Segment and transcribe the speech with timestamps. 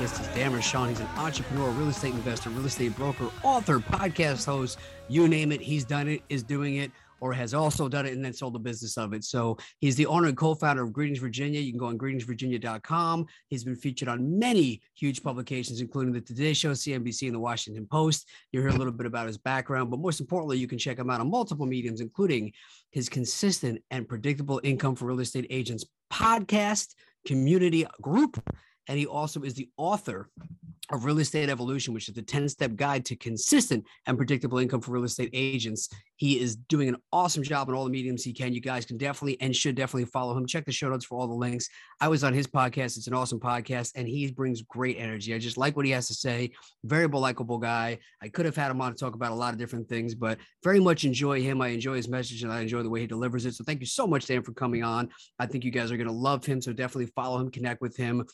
[0.00, 0.88] Podcast is Dan Rochon.
[0.88, 4.78] He's an entrepreneur, real estate investor, real estate broker, author, podcast host.
[5.08, 6.90] You name it, he's done it, is doing it,
[7.20, 9.24] or has also done it and then sold the business of it.
[9.24, 11.60] So he's the owner and co-founder of Greetings Virginia.
[11.60, 13.26] You can go on greetingsvirginia.com.
[13.48, 17.86] He's been featured on many huge publications, including the Today Show, CNBC, and the Washington
[17.86, 18.26] Post.
[18.52, 21.10] You'll hear a little bit about his background, but most importantly, you can check him
[21.10, 22.52] out on multiple mediums, including
[22.90, 26.94] his consistent and predictable income for real estate agents podcast
[27.26, 28.42] community group.
[28.88, 30.28] And he also is the author
[30.90, 34.80] of Real Estate Evolution, which is the 10 step guide to consistent and predictable income
[34.80, 35.88] for real estate agents.
[36.16, 38.52] He is doing an awesome job in all the mediums he can.
[38.52, 40.46] You guys can definitely and should definitely follow him.
[40.46, 41.68] Check the show notes for all the links.
[42.00, 42.96] I was on his podcast.
[42.96, 45.34] It's an awesome podcast, and he brings great energy.
[45.34, 46.50] I just like what he has to say.
[46.84, 47.98] Very likable guy.
[48.22, 50.38] I could have had him on to talk about a lot of different things, but
[50.62, 51.62] very much enjoy him.
[51.62, 53.54] I enjoy his message and I enjoy the way he delivers it.
[53.54, 55.08] So thank you so much, Dan, for coming on.
[55.38, 56.60] I think you guys are going to love him.
[56.60, 58.24] So definitely follow him, connect with him.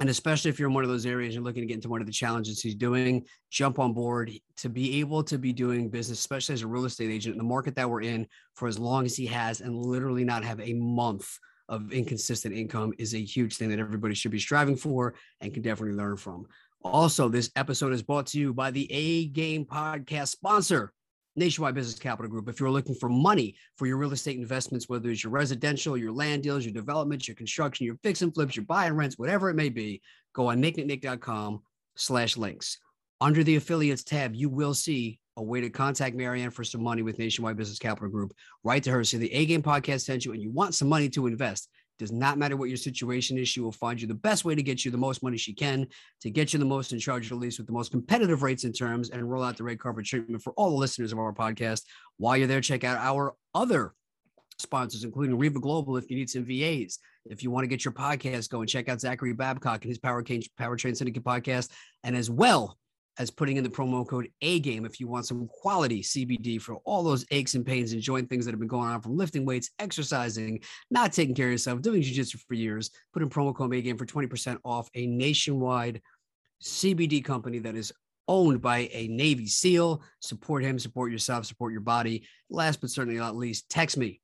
[0.00, 2.00] And especially if you're in one of those areas, you're looking to get into one
[2.00, 6.18] of the challenges he's doing, jump on board to be able to be doing business,
[6.18, 9.04] especially as a real estate agent in the market that we're in for as long
[9.04, 13.56] as he has and literally not have a month of inconsistent income is a huge
[13.56, 16.46] thing that everybody should be striving for and can definitely learn from.
[16.84, 20.92] Also, this episode is brought to you by the A Game Podcast sponsor,
[21.36, 22.48] Nationwide Business Capital Group.
[22.48, 26.12] If you're looking for money for your real estate investments, whether it's your residential, your
[26.12, 29.48] land deals, your developments, your construction, your fix and flips, your buy and rents, whatever
[29.48, 30.02] it may be,
[30.34, 31.62] go on nicknicknick.com
[31.96, 32.78] slash links.
[33.20, 37.02] Under the affiliates tab, you will see a way to contact Marianne for some money
[37.02, 38.32] with Nationwide Business Capital Group.
[38.64, 41.08] Write to her, say the A Game Podcast sent you and you want some money
[41.10, 41.68] to invest.
[41.98, 43.48] Does not matter what your situation is.
[43.48, 45.86] She will find you the best way to get you the most money she can,
[46.20, 49.10] to get you the most in charge least with the most competitive rates and terms,
[49.10, 51.82] and roll out the red carpet treatment for all the listeners of our podcast.
[52.16, 53.94] While you're there, check out our other
[54.58, 56.98] sponsors, including Riva Global, if you need some VAs.
[57.26, 60.22] If you want to get your podcast going, check out Zachary Babcock and his Power
[60.22, 61.70] Train, Power Train Syndicate podcast.
[62.02, 62.78] And as well,
[63.18, 66.76] as putting in the promo code A game if you want some quality CBD for
[66.84, 69.44] all those aches and pains and joint things that have been going on from lifting
[69.44, 72.90] weights, exercising, not taking care of yourself, doing jiu-jitsu for years.
[73.12, 76.00] Put in promo code A game for 20% off a nationwide
[76.62, 77.92] CBD company that is
[78.28, 80.02] owned by a Navy SEAL.
[80.20, 82.26] Support him, support yourself, support your body.
[82.48, 84.20] Last but certainly not least, text me.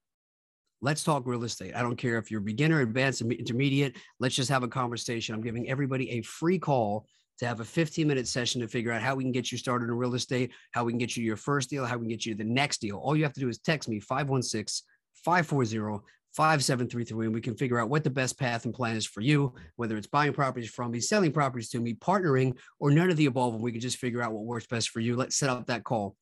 [0.81, 1.75] Let's talk real estate.
[1.75, 3.97] I don't care if you're beginner, advanced, intermediate.
[4.21, 5.35] Let's just have a conversation.
[5.35, 7.07] I'm giving everybody a free call
[7.39, 9.87] to have a 15 minute session to figure out how we can get you started
[9.87, 12.27] in real estate, how we can get you your first deal, how we can get
[12.27, 12.97] you the next deal.
[12.97, 14.85] All you have to do is text me 516
[15.25, 19.21] 540 5733 and we can figure out what the best path and plan is for
[19.21, 23.17] you, whether it's buying properties from me, selling properties to me, partnering, or none of
[23.17, 23.55] the above.
[23.55, 25.17] And we can just figure out what works best for you.
[25.17, 26.17] Let's set up that call.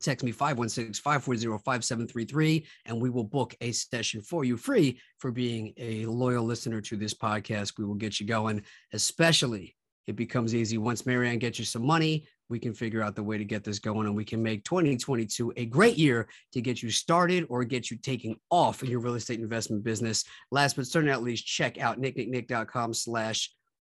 [0.00, 5.30] Text me 516 540 5733 and we will book a session for you free for
[5.30, 7.78] being a loyal listener to this podcast.
[7.78, 9.76] We will get you going, especially
[10.06, 10.78] it becomes easy.
[10.78, 13.78] Once Marianne gets you some money, we can figure out the way to get this
[13.78, 17.90] going and we can make 2022 a great year to get you started or get
[17.90, 20.24] you taking off in your real estate investment business.
[20.50, 23.50] Last but certainly not least, check out nicknicknick.com slash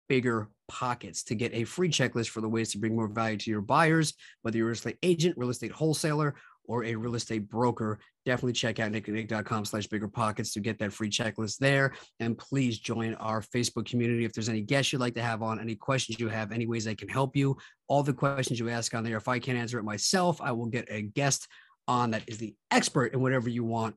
[0.10, 3.52] bigger pockets to get a free checklist for the ways to bring more value to
[3.52, 6.36] your buyers, whether you're a real estate agent, real estate wholesaler,
[6.68, 10.94] or a real estate broker, definitely check out nicknicknick.com slash bigger pockets to get that
[10.94, 11.94] free checklist there.
[12.20, 14.26] And please join our Facebook community.
[14.26, 16.88] If there's any guests you'd like to have on, any questions you have, any ways
[16.88, 17.58] I can help you,
[17.88, 19.18] all the questions you ask on there.
[19.18, 21.48] If I can't answer it myself, I will get a guest
[21.88, 23.96] on that is the expert in whatever you want.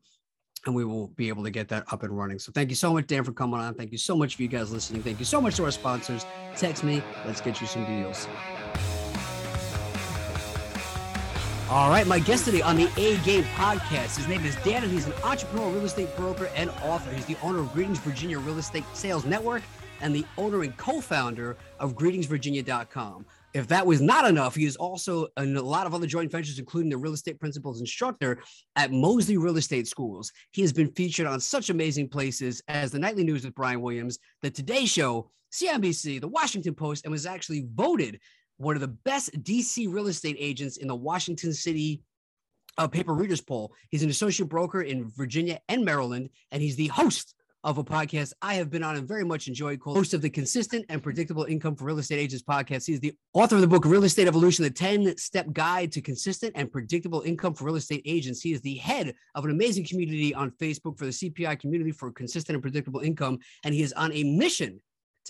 [0.67, 2.39] And we will be able to get that up and running.
[2.39, 3.75] So thank you so much, Dan, for coming on.
[3.75, 5.03] Thank you so much for you guys listening.
[5.03, 6.27] Thank you so much to our sponsors.
[6.55, 7.03] Text me.
[7.25, 8.29] Let's get you some deals.
[11.71, 14.91] All right, my guest today on the A Game podcast, his name is Dan, and
[14.91, 17.13] he's an entrepreneur, real estate broker, and author.
[17.13, 19.63] He's the owner of Greetings Virginia Real Estate Sales Network
[20.01, 23.25] and the owner and co-founder of greetingsvirginia.com.
[23.55, 26.59] If that was not enough, he is also in a lot of other joint ventures,
[26.59, 28.43] including the real estate principles instructor
[28.75, 30.33] at Mosley Real Estate Schools.
[30.51, 34.19] He has been featured on such amazing places as the Nightly News with Brian Williams,
[34.43, 38.19] the Today Show, CNBC, the Washington Post, and was actually voted
[38.61, 42.03] one of the best DC real estate agents in the Washington City
[42.77, 43.73] uh, Paper Readers Poll.
[43.89, 47.35] He's an associate broker in Virginia and Maryland, and he's the host
[47.65, 50.29] of a podcast I have been on and very much enjoyed, called host of the
[50.29, 52.87] Consistent and Predictable Income for Real Estate Agents podcast.
[52.87, 56.53] He's the author of the book Real Estate Evolution, the 10 step guide to consistent
[56.55, 58.43] and predictable income for real estate agents.
[58.43, 62.13] He is the head of an amazing community on Facebook for the CPI community for
[62.13, 63.39] consistent and predictable income.
[63.65, 64.81] And he is on a mission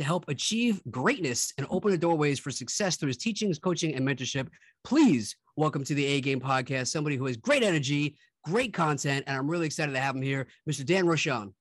[0.00, 4.08] to help achieve greatness and open the doorways for success through his teachings, coaching, and
[4.08, 4.49] mentorship.
[4.82, 9.37] Please welcome to the A Game podcast somebody who has great energy, great content, and
[9.37, 10.87] I'm really excited to have him here, Mr.
[10.87, 11.52] Dan Rochon.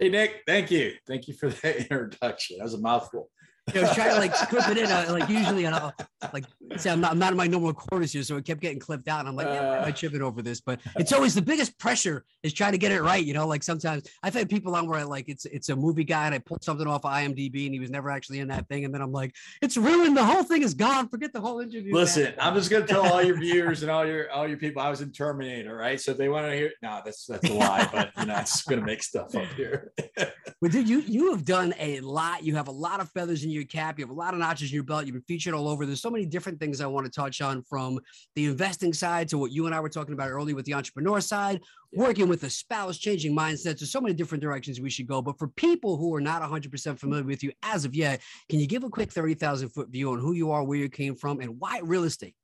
[0.00, 2.58] Hey Nick, thank you, thank you for that introduction.
[2.58, 3.30] That was a mouthful.
[3.74, 5.92] I was trying to like clip it in, uh, like usually, and I'll,
[6.32, 6.44] like
[6.76, 9.08] see, I'm not, I'm not in my normal quarters here, so it kept getting clipped
[9.08, 9.20] out.
[9.20, 10.60] And I'm like, yeah, why am I tripping over this?
[10.60, 13.24] But it's always the biggest pressure is trying to get it right.
[13.24, 16.04] You know, like sometimes I've had people on where I like it's it's a movie
[16.04, 18.68] guy and I pulled something off of IMDb and he was never actually in that
[18.68, 20.16] thing, and then I'm like, it's ruined.
[20.16, 21.08] The whole thing is gone.
[21.08, 21.92] Forget the whole interview.
[21.92, 24.90] Listen, I'm just gonna tell all your viewers and all your all your people I
[24.90, 26.00] was in Terminator, right?
[26.00, 28.44] So if they want to hear, no, that's that's a lie, but you know, I'm
[28.44, 29.92] just gonna make stuff up here.
[30.62, 32.42] But dude, you you have done a lot.
[32.42, 33.98] You have a lot of feathers in your cap.
[33.98, 35.06] You have a lot of notches in your belt.
[35.06, 35.86] You've been featured all over.
[35.86, 37.98] There's so many different things I want to touch on from
[38.34, 41.20] the investing side to what you and I were talking about earlier with the entrepreneur
[41.20, 41.60] side,
[41.92, 43.78] working with a spouse, changing mindsets.
[43.78, 45.22] There's so many different directions we should go.
[45.22, 48.66] But for people who are not 100% familiar with you as of yet, can you
[48.66, 51.58] give a quick 30,000 foot view on who you are, where you came from, and
[51.58, 52.34] why real estate?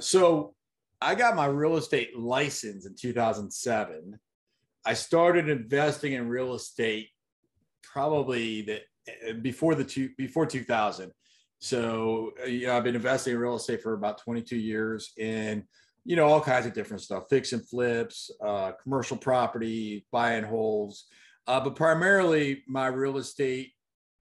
[0.00, 0.54] So
[1.00, 4.18] I got my real estate license in 2007.
[4.84, 7.10] I started investing in real estate
[7.82, 8.80] probably the
[9.42, 11.12] before the two before 2000.
[11.60, 15.64] So yeah, I've been investing in real estate for about 22 years in
[16.04, 20.46] you know all kinds of different stuff, fix and flips, uh, commercial property, buy and
[20.46, 21.06] holds,
[21.46, 23.72] uh, but primarily my real estate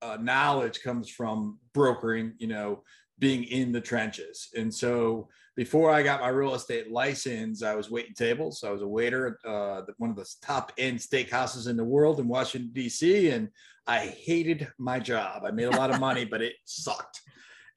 [0.02, 2.34] uh, knowledge comes from brokering.
[2.38, 2.84] You know,
[3.20, 7.92] being in the trenches, and so before I got my real estate license, I was
[7.92, 8.64] waiting tables.
[8.66, 12.20] I was a waiter at uh, one of the top end steakhouses in the world
[12.20, 13.30] in Washington, D.C.
[13.30, 13.50] And
[13.88, 15.44] I hated my job.
[15.46, 17.22] I made a lot of money, but it sucked.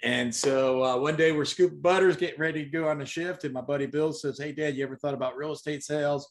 [0.02, 3.44] And so uh, one day we're scooping butters, getting ready to go on the shift.
[3.44, 6.30] And my buddy Bill says, Hey, Dan, you ever thought about real estate sales?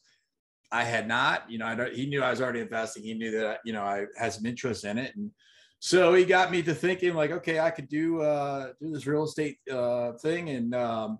[0.71, 1.49] I had not.
[1.49, 3.03] You know, I he knew I was already investing.
[3.03, 5.15] He knew that, you know, I had some interest in it.
[5.15, 5.31] And
[5.79, 9.23] so he got me to thinking like, okay, I could do uh, do this real
[9.23, 10.49] estate uh, thing.
[10.49, 11.19] And um,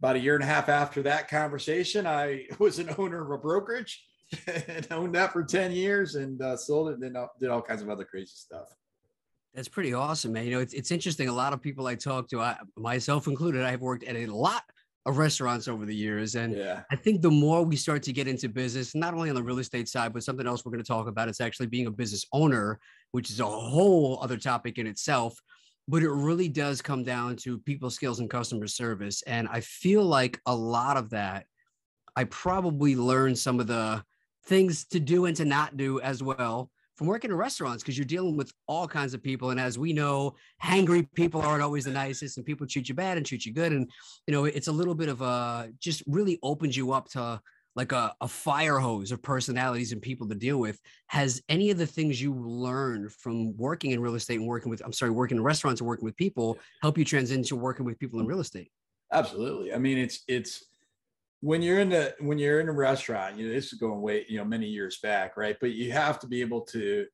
[0.00, 3.38] about a year and a half after that conversation, I was an owner of a
[3.38, 4.02] brokerage
[4.68, 7.82] and owned that for 10 years and uh, sold it and then did all kinds
[7.82, 8.68] of other crazy stuff.
[9.54, 10.44] That's pretty awesome, man.
[10.44, 11.28] You know, it's, it's interesting.
[11.28, 14.62] A lot of people I talk to, I, myself included, I've worked at a lot
[15.06, 16.36] of restaurants over the years.
[16.36, 16.82] And yeah.
[16.92, 19.58] I think the more we start to get into business, not only on the real
[19.58, 22.24] estate side, but something else we're going to talk about, it's actually being a business
[22.32, 22.78] owner,
[23.10, 25.40] which is a whole other topic in itself
[25.90, 29.22] but it really does come down to people skills and customer service.
[29.22, 31.46] And I feel like a lot of that,
[32.14, 34.04] I probably learned some of the
[34.44, 36.70] things to do and to not do as well
[37.00, 39.50] from working in restaurants because you're dealing with all kinds of people.
[39.50, 43.16] And as we know, hangry people aren't always the nicest and people treat you bad
[43.16, 43.72] and treat you good.
[43.72, 43.90] And,
[44.26, 47.40] you know, it's a little bit of a just really opens you up to
[47.74, 50.78] like a, a fire hose of personalities and people to deal with.
[51.06, 54.82] Has any of the things you learned from working in real estate and working with,
[54.84, 57.98] I'm sorry, working in restaurants and working with people help you transition to working with
[57.98, 58.70] people in real estate?
[59.10, 59.72] Absolutely.
[59.72, 60.66] I mean, it's, it's,
[61.40, 64.24] when you're in the when you're in a restaurant you know this is going way
[64.28, 65.56] you know many years back right?
[65.60, 67.06] But you have to be able to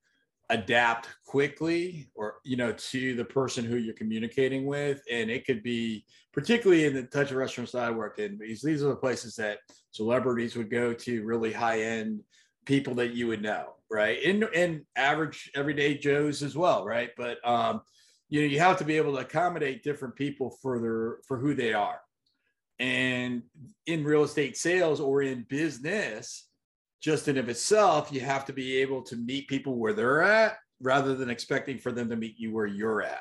[0.51, 5.01] adapt quickly or you know to the person who you're communicating with.
[5.11, 8.63] And it could be particularly in the touch of restaurants that i worked in because
[8.63, 9.59] these are the places that
[9.91, 12.21] celebrities would go to really high end
[12.65, 14.19] people that you would know right?
[14.25, 17.11] And and average everyday joes as well right?
[17.17, 17.83] But um
[18.29, 21.55] you know you have to be able to accommodate different people for their for who
[21.55, 22.01] they are
[22.79, 23.43] and
[23.87, 26.49] in real estate sales or in business
[27.01, 30.57] just in of itself, you have to be able to meet people where they're at
[30.81, 33.21] rather than expecting for them to meet you where you're at.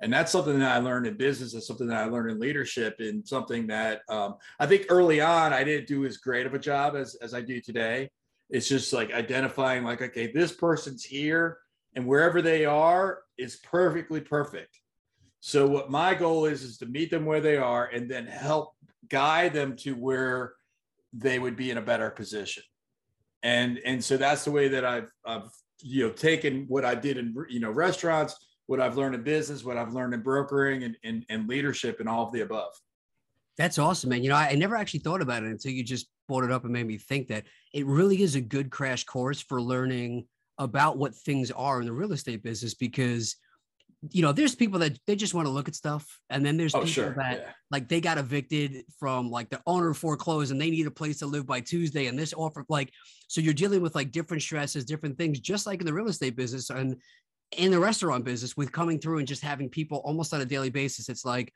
[0.00, 1.54] And that's something that I learned in business.
[1.54, 5.52] It's something that I learned in leadership and something that um, I think early on
[5.52, 8.10] I didn't do as great of a job as, as I do today.
[8.50, 11.58] It's just like identifying like, okay, this person's here
[11.94, 14.80] and wherever they are is perfectly perfect.
[15.40, 18.74] So what my goal is, is to meet them where they are and then help
[19.12, 20.54] guide them to where
[21.12, 22.64] they would be in a better position
[23.42, 25.50] and and so that's the way that I've I've
[25.80, 29.64] you know taken what I did in you know restaurants, what I've learned in business,
[29.64, 32.72] what I've learned in brokering and and, and leadership, and all of the above.
[33.58, 34.22] That's awesome, man.
[34.22, 36.64] You know, I, I never actually thought about it until you just brought it up
[36.64, 40.26] and made me think that it really is a good crash course for learning
[40.58, 43.36] about what things are in the real estate business because
[44.10, 46.74] you know, there's people that they just want to look at stuff, and then there's
[46.74, 47.14] Oh, people sure.
[47.18, 47.52] that Yeah.
[47.70, 51.26] like they got evicted from like the owner foreclosed and they need a place to
[51.26, 52.92] live by Tuesday, and this offer like
[53.28, 56.36] so you're dealing with like different stresses, different things, just like in the real estate
[56.36, 56.96] business and
[57.56, 60.70] in the restaurant business with coming through and just having people almost on a daily
[60.70, 61.08] basis.
[61.08, 61.52] It's like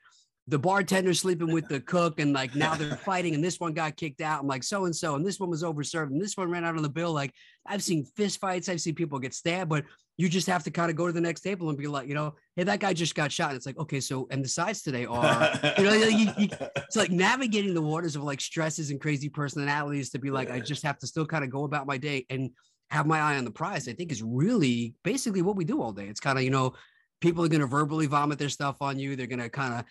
[0.47, 3.97] the bartender sleeping with the cook and like now they're fighting and this one got
[3.97, 4.41] kicked out.
[4.41, 6.75] I'm like so and so and this one was overserved and this one ran out
[6.75, 7.13] on the bill.
[7.13, 7.33] Like
[7.65, 9.85] I've seen fist fights, I've seen people get stabbed, but
[10.17, 12.15] you just have to kind of go to the next table and be like, you
[12.15, 13.49] know, hey, that guy just got shot.
[13.49, 16.95] And it's like, okay, so and the sides today are, you know, you, you, it's
[16.95, 20.81] like navigating the waters of like stresses and crazy personalities to be like, I just
[20.83, 22.49] have to still kind of go about my day and
[22.89, 23.87] have my eye on the prize.
[23.87, 26.07] I think is really basically what we do all day.
[26.07, 26.73] It's kind of, you know,
[27.21, 29.15] people are going to verbally vomit their stuff on you.
[29.15, 29.85] They're going to kind of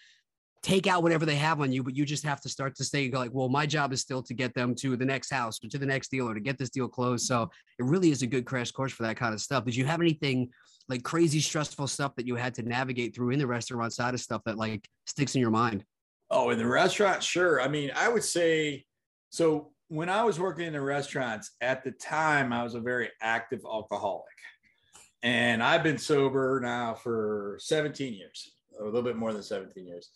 [0.66, 3.08] take out whatever they have on you, but you just have to start to stay
[3.08, 5.78] like, well, my job is still to get them to the next house or to
[5.78, 7.24] the next deal or to get this deal closed.
[7.24, 9.64] So it really is a good crash course for that kind of stuff.
[9.64, 10.50] Did you have anything
[10.88, 14.20] like crazy stressful stuff that you had to navigate through in the restaurant side of
[14.20, 15.84] stuff that like sticks in your mind?
[16.32, 17.60] Oh, in the restaurant, sure.
[17.60, 18.86] I mean, I would say
[19.30, 19.70] so.
[19.86, 23.60] When I was working in the restaurants at the time, I was a very active
[23.64, 24.24] alcoholic,
[25.22, 30.10] and I've been sober now for 17 years, a little bit more than 17 years.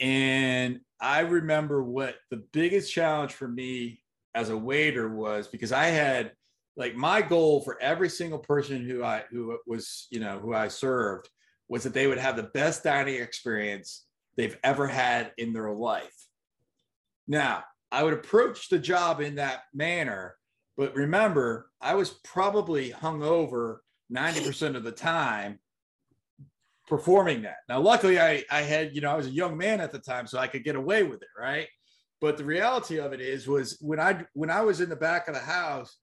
[0.00, 4.00] And I remember what the biggest challenge for me
[4.34, 6.32] as a waiter was because I had
[6.76, 10.68] like my goal for every single person who I who was you know who I
[10.68, 11.28] served
[11.68, 14.04] was that they would have the best dining experience
[14.36, 16.28] they've ever had in their life.
[17.28, 20.36] Now, I would approach the job in that manner,
[20.76, 23.78] but remember, I was probably hungover
[24.12, 25.58] 90% of the time
[26.90, 27.58] performing that.
[27.68, 30.26] Now, luckily, I, I had, you know, I was a young man at the time,
[30.26, 31.68] so I could get away with it, right?
[32.20, 35.28] But the reality of it is, was when I when I was in the back
[35.28, 35.96] of the house,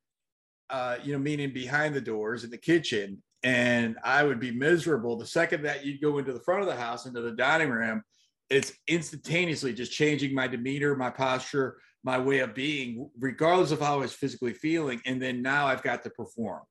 [0.71, 5.17] uh, you know, meaning behind the doors in the kitchen, and I would be miserable.
[5.17, 8.01] The second that you go into the front of the house, into the dining room,
[8.49, 13.95] it's instantaneously just changing my demeanor, my posture, my way of being, regardless of how
[13.95, 15.01] I was physically feeling.
[15.05, 16.61] And then now I've got to perform.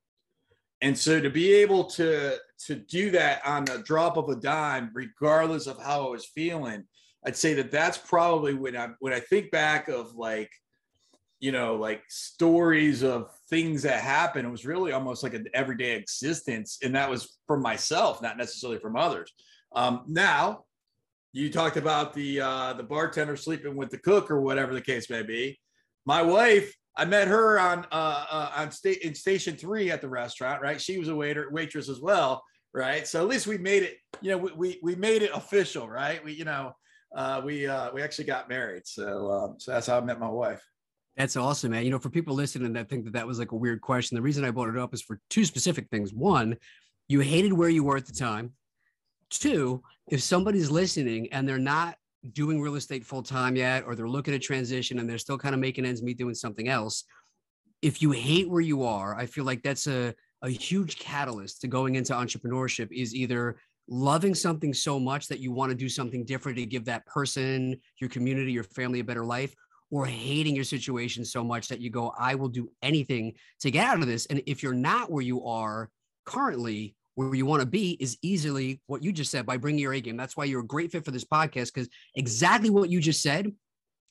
[0.82, 4.90] And so to be able to to do that on the drop of a dime,
[4.94, 6.84] regardless of how I was feeling,
[7.24, 10.50] I'd say that that's probably when I when I think back of like,
[11.40, 14.46] you know, like stories of things that happened.
[14.46, 18.78] It was really almost like an everyday existence, and that was from myself, not necessarily
[18.78, 19.32] from others.
[19.74, 20.64] Um, now,
[21.32, 25.10] you talked about the uh, the bartender sleeping with the cook or whatever the case
[25.10, 25.58] may be.
[26.04, 30.08] My wife, I met her on uh, uh, on state in station three at the
[30.08, 30.62] restaurant.
[30.62, 32.42] Right, she was a waiter waitress as well.
[32.74, 33.98] Right, so at least we made it.
[34.20, 35.88] You know, we we, we made it official.
[35.88, 36.72] Right, we you know
[37.14, 38.86] uh, we uh, we actually got married.
[38.86, 40.62] So um, so that's how I met my wife.
[41.16, 41.84] That's awesome, man.
[41.84, 44.22] You know, for people listening that think that that was like a weird question, the
[44.22, 46.12] reason I brought it up is for two specific things.
[46.12, 46.56] One,
[47.08, 48.52] you hated where you were at the time.
[49.30, 51.96] Two, if somebody's listening and they're not
[52.32, 55.54] doing real estate full time yet, or they're looking at transition and they're still kind
[55.54, 57.04] of making ends meet doing something else,
[57.82, 61.68] if you hate where you are, I feel like that's a, a huge catalyst to
[61.68, 63.56] going into entrepreneurship is either
[63.88, 67.76] loving something so much that you want to do something different to give that person,
[68.00, 69.54] your community, your family a better life,
[69.90, 73.86] or hating your situation so much that you go, I will do anything to get
[73.86, 74.26] out of this.
[74.26, 75.90] And if you're not where you are
[76.24, 79.94] currently, where you want to be is easily what you just said by bringing your
[79.94, 80.16] A game.
[80.16, 83.50] That's why you're a great fit for this podcast because exactly what you just said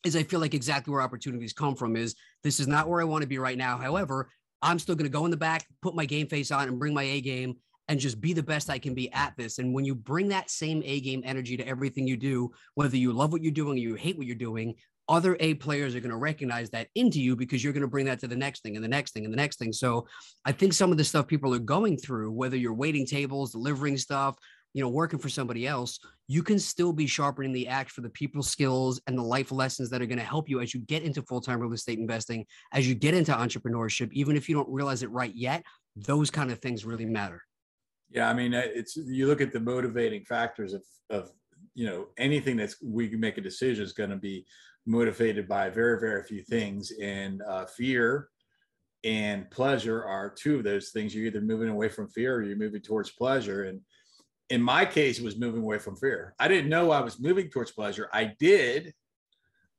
[0.03, 3.05] is I feel like exactly where opportunities come from is this is not where I
[3.05, 3.77] want to be right now.
[3.77, 4.29] However,
[4.61, 6.93] I'm still going to go in the back, put my game face on and bring
[6.93, 7.55] my A game
[7.87, 9.59] and just be the best I can be at this.
[9.59, 13.13] And when you bring that same A game energy to everything you do, whether you
[13.13, 14.73] love what you're doing or you hate what you're doing,
[15.07, 18.05] other A players are going to recognize that into you because you're going to bring
[18.05, 19.71] that to the next thing and the next thing and the next thing.
[19.73, 20.07] So
[20.45, 23.97] I think some of the stuff people are going through, whether you're waiting tables, delivering
[23.97, 24.35] stuff,
[24.73, 28.09] you know, working for somebody else, you can still be sharpening the axe for the
[28.09, 31.03] people skills and the life lessons that are going to help you as you get
[31.03, 35.01] into full-time real estate investing, as you get into entrepreneurship, even if you don't realize
[35.01, 35.63] it right yet,
[35.95, 37.41] those kind of things really matter.
[38.11, 41.31] Yeah, I mean, uh, it's you look at the motivating factors of of
[41.73, 44.45] you know anything that's we can make a decision is going to be
[44.85, 48.29] motivated by very very few things, and uh, fear
[49.03, 51.13] and pleasure are two of those things.
[51.13, 53.65] You're either moving away from fear or you're moving towards pleasure.
[53.65, 53.81] And
[54.49, 56.33] in my case, it was moving away from fear.
[56.39, 58.09] I didn't know I was moving towards pleasure.
[58.11, 58.95] I did,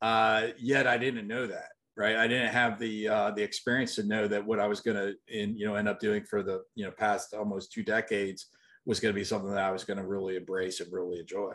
[0.00, 4.02] uh, yet I didn't know that right i didn't have the uh the experience to
[4.04, 6.62] know that what i was going to in you know end up doing for the
[6.74, 8.46] you know past almost two decades
[8.84, 11.52] was going to be something that i was going to really embrace and really enjoy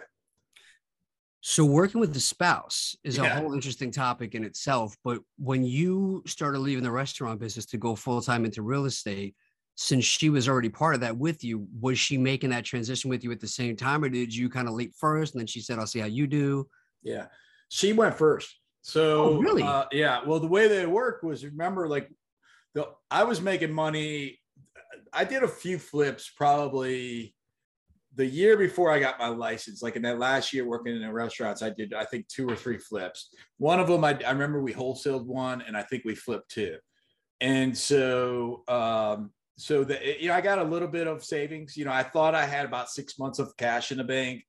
[1.41, 4.95] So working with the spouse is a whole interesting topic in itself.
[5.03, 9.35] But when you started leaving the restaurant business to go full time into real estate,
[9.75, 13.23] since she was already part of that with you, was she making that transition with
[13.23, 15.61] you at the same time, or did you kind of leap first and then she
[15.61, 16.69] said, "I'll see how you do"?
[17.01, 17.25] Yeah,
[17.69, 18.55] she went first.
[18.83, 20.23] So oh, really, uh, yeah.
[20.23, 22.11] Well, the way that it worked was remember, like,
[22.75, 24.39] the I was making money.
[25.11, 27.33] I did a few flips probably
[28.15, 31.11] the year before I got my license, like in that last year working in the
[31.11, 33.29] restaurants, I did I think two or three flips.
[33.57, 36.77] One of them I, I remember we wholesaled one, and I think we flipped two.
[37.39, 41.77] And so um, so the you know I got a little bit of savings.
[41.77, 44.43] You know I thought I had about six months of cash in the bank.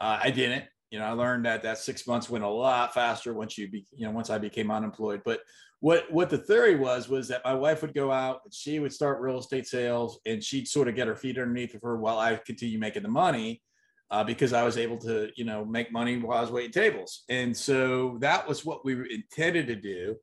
[0.00, 0.64] Uh, I didn't.
[0.90, 3.84] You know I learned that that six months went a lot faster once you be
[3.92, 5.20] you know once I became unemployed.
[5.24, 5.40] But
[5.80, 9.20] what what the theory was was that my wife would go out she would start
[9.20, 12.36] real estate sales and she'd sort of get her feet underneath of her while I
[12.36, 13.62] continue making the money.
[14.08, 17.24] Uh, because I was able to, you know, make money while I was waiting tables,
[17.28, 20.14] and so that was what we intended to do.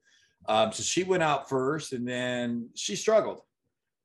[0.47, 3.41] Um, so she went out first, and then she struggled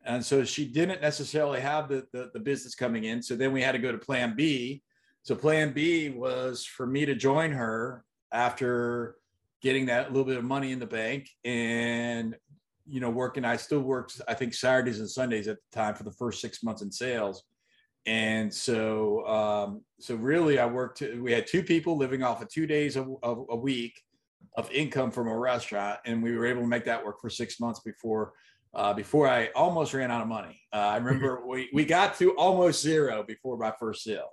[0.05, 3.63] and so she didn't necessarily have the, the, the business coming in so then we
[3.63, 4.83] had to go to plan b
[5.23, 9.17] so plan b was for me to join her after
[9.63, 12.37] getting that little bit of money in the bank and
[12.87, 16.05] you know working i still worked i think saturdays and sundays at the time for
[16.05, 17.45] the first six months in sales
[18.07, 22.67] and so um, so really i worked we had two people living off of two
[22.67, 24.01] days a, a, a week
[24.57, 27.61] of income from a restaurant and we were able to make that work for six
[27.61, 28.33] months before
[28.75, 30.61] uh, before I almost ran out of money.
[30.73, 34.29] Uh, I remember we, we got to almost zero before my first sale.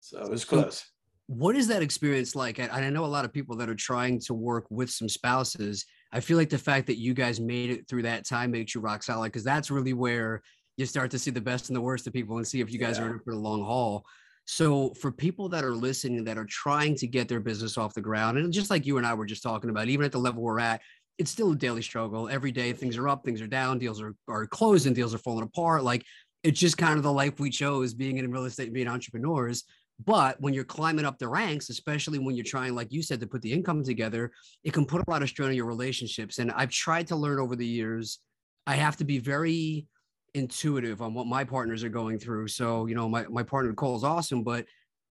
[0.00, 0.84] So it was close.
[1.30, 2.58] What is that experience like?
[2.58, 5.86] And I know a lot of people that are trying to work with some spouses.
[6.12, 8.80] I feel like the fact that you guys made it through that time makes you
[8.80, 10.42] rock solid because that's really where
[10.76, 12.80] you start to see the best and the worst of people and see if you
[12.80, 13.04] guys yeah.
[13.04, 14.04] are in it for the long haul.
[14.46, 18.00] So for people that are listening that are trying to get their business off the
[18.00, 20.42] ground, and just like you and I were just talking about, even at the level
[20.42, 20.80] we're at,
[21.16, 22.28] it's still a daily struggle.
[22.28, 25.18] Every day things are up, things are down, deals are, are closed and deals are
[25.18, 25.84] falling apart.
[25.84, 26.04] Like
[26.42, 29.62] it's just kind of the life we chose being in real estate and being entrepreneurs.
[30.04, 33.26] But when you're climbing up the ranks, especially when you're trying, like you said, to
[33.26, 34.30] put the income together,
[34.64, 36.38] it can put a lot of strain on your relationships.
[36.38, 38.20] And I've tried to learn over the years,
[38.66, 39.86] I have to be very
[40.34, 42.48] intuitive on what my partners are going through.
[42.48, 44.64] So, you know, my, my partner Nicole is awesome, but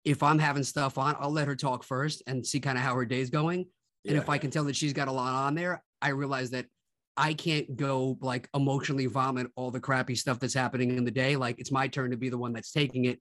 [0.03, 2.95] if I'm having stuff on, I'll let her talk first and see kind of how
[2.95, 3.65] her day's going.
[4.07, 6.67] And if I can tell that she's got a lot on there, I realize that
[7.17, 11.35] I can't go like emotionally vomit all the crappy stuff that's happening in the day.
[11.35, 13.19] Like it's my turn to be the one that's taking it.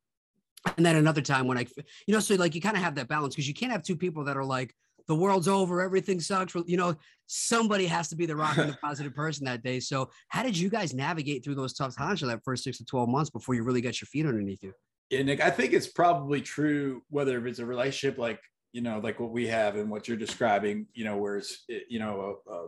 [0.76, 1.66] And then another time when I,
[2.06, 3.96] you know, so like you kind of have that balance because you can't have two
[3.96, 4.74] people that are like,
[5.06, 6.54] the world's over, everything sucks.
[6.66, 6.96] You know,
[7.26, 9.78] somebody has to be the rock and the positive person that day.
[9.78, 12.86] So, how did you guys navigate through those tough times for that first six to
[12.86, 14.72] 12 months before you really got your feet underneath you?
[15.10, 18.40] Yeah, Nick, I think it's probably true whether it's a relationship like
[18.74, 22.00] you know, like what we have and what you're describing, you know, where it's, you
[22.00, 22.66] know, a, a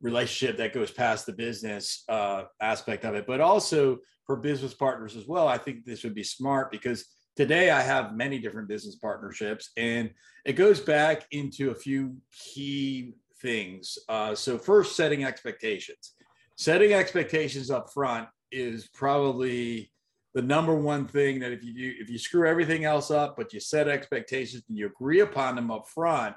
[0.00, 5.16] relationship that goes past the business uh, aspect of it, but also for business partners
[5.16, 5.46] as well.
[5.46, 7.04] I think this would be smart because
[7.36, 10.10] today I have many different business partnerships and
[10.44, 13.98] it goes back into a few key things.
[14.08, 16.14] Uh, so, first, setting expectations.
[16.56, 19.90] Setting expectations up front is probably
[20.34, 23.52] the number one thing that if you do, if you screw everything else up, but
[23.52, 26.34] you set expectations and you agree upon them up front,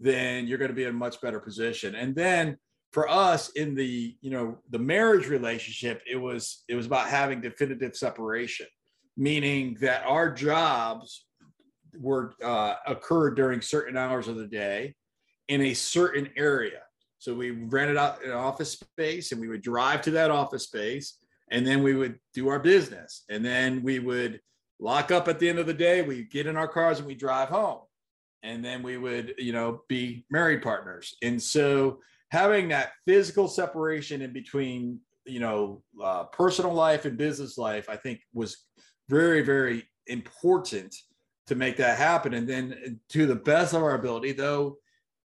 [0.00, 1.94] then you're going to be in a much better position.
[1.94, 2.58] And then
[2.92, 7.40] for us in the, you know, the marriage relationship, it was, it was about having
[7.40, 8.66] definitive separation,
[9.16, 11.26] meaning that our jobs
[11.98, 14.94] were uh, occurred during certain hours of the day
[15.48, 16.82] in a certain area.
[17.18, 21.18] So we rented out an office space and we would drive to that office space
[21.50, 23.24] and then we would do our business.
[23.30, 24.40] And then we would
[24.78, 27.14] lock up at the end of the day we get in our cars and we
[27.14, 27.80] drive home.
[28.42, 31.16] And then we would you know be married partners.
[31.22, 32.00] And so
[32.30, 37.96] having that physical separation in between you know uh, personal life and business life i
[37.96, 38.65] think was
[39.08, 40.94] very very important
[41.46, 44.76] to make that happen and then to the best of our ability though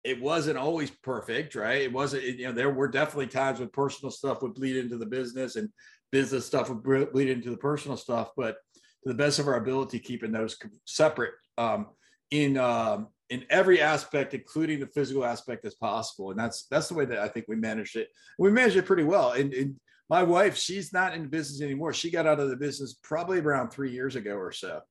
[0.03, 4.11] it wasn't always perfect right it wasn't you know there were definitely times when personal
[4.11, 5.69] stuff would bleed into the business and
[6.11, 8.57] business stuff would bleed into the personal stuff, but
[9.03, 11.87] to the best of our ability, keeping those separate um,
[12.29, 16.31] in um, in every aspect, including the physical aspect as possible.
[16.31, 18.09] And that's that's the way that I think we managed it.
[18.37, 19.31] We managed it pretty well.
[19.31, 19.75] And, and
[20.11, 21.93] my wife, she's not in the business anymore.
[21.93, 24.81] She got out of the business probably around three years ago or so.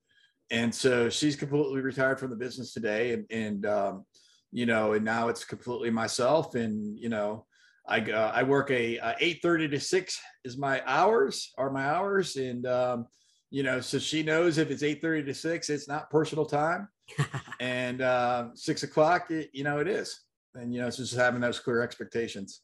[0.50, 3.12] And so she's completely retired from the business today.
[3.12, 4.06] And, and um,
[4.50, 6.54] you know, and now it's completely myself.
[6.54, 7.44] And, you know,
[7.86, 11.84] I uh, I work a, a eight thirty to six is my hours are my
[11.84, 13.06] hours, and um,
[13.50, 16.88] you know, so she knows if it's eight thirty to six, it's not personal time,
[17.60, 20.20] and uh, six o'clock, it, you know, it is,
[20.54, 22.60] and you know, it's just having those clear expectations.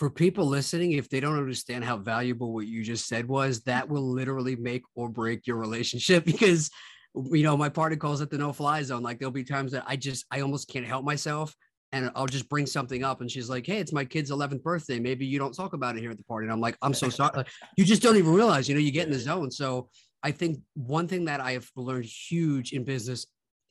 [0.00, 3.86] For people listening, if they don't understand how valuable what you just said was, that
[3.86, 6.70] will literally make or break your relationship because
[7.14, 9.02] you know, my partner calls it the no fly zone.
[9.02, 11.54] Like there'll be times that I just I almost can't help myself
[11.92, 14.98] and I'll just bring something up and she's like, Hey, it's my kid's 11th birthday.
[14.98, 16.46] Maybe you don't talk about it here at the party.
[16.46, 17.44] And I'm like, I'm so sorry.
[17.76, 19.50] you just don't even realize, you know, you get in the zone.
[19.50, 19.90] So
[20.22, 23.26] I think one thing that I have learned huge in business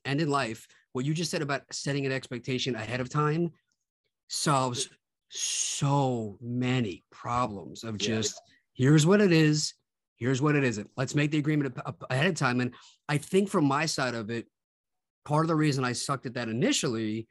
[0.06, 3.50] and in life, what you just said about setting an expectation ahead of time
[4.28, 4.90] solves
[5.30, 8.42] so many problems of just
[8.76, 8.86] yeah.
[8.86, 9.74] here's what it is
[10.20, 10.90] here's what it isn't.
[10.98, 11.78] Let's make the agreement
[12.10, 12.60] ahead of time.
[12.60, 12.74] And
[13.08, 14.46] i think from my side of it
[15.26, 17.28] part of the reason i sucked at that initially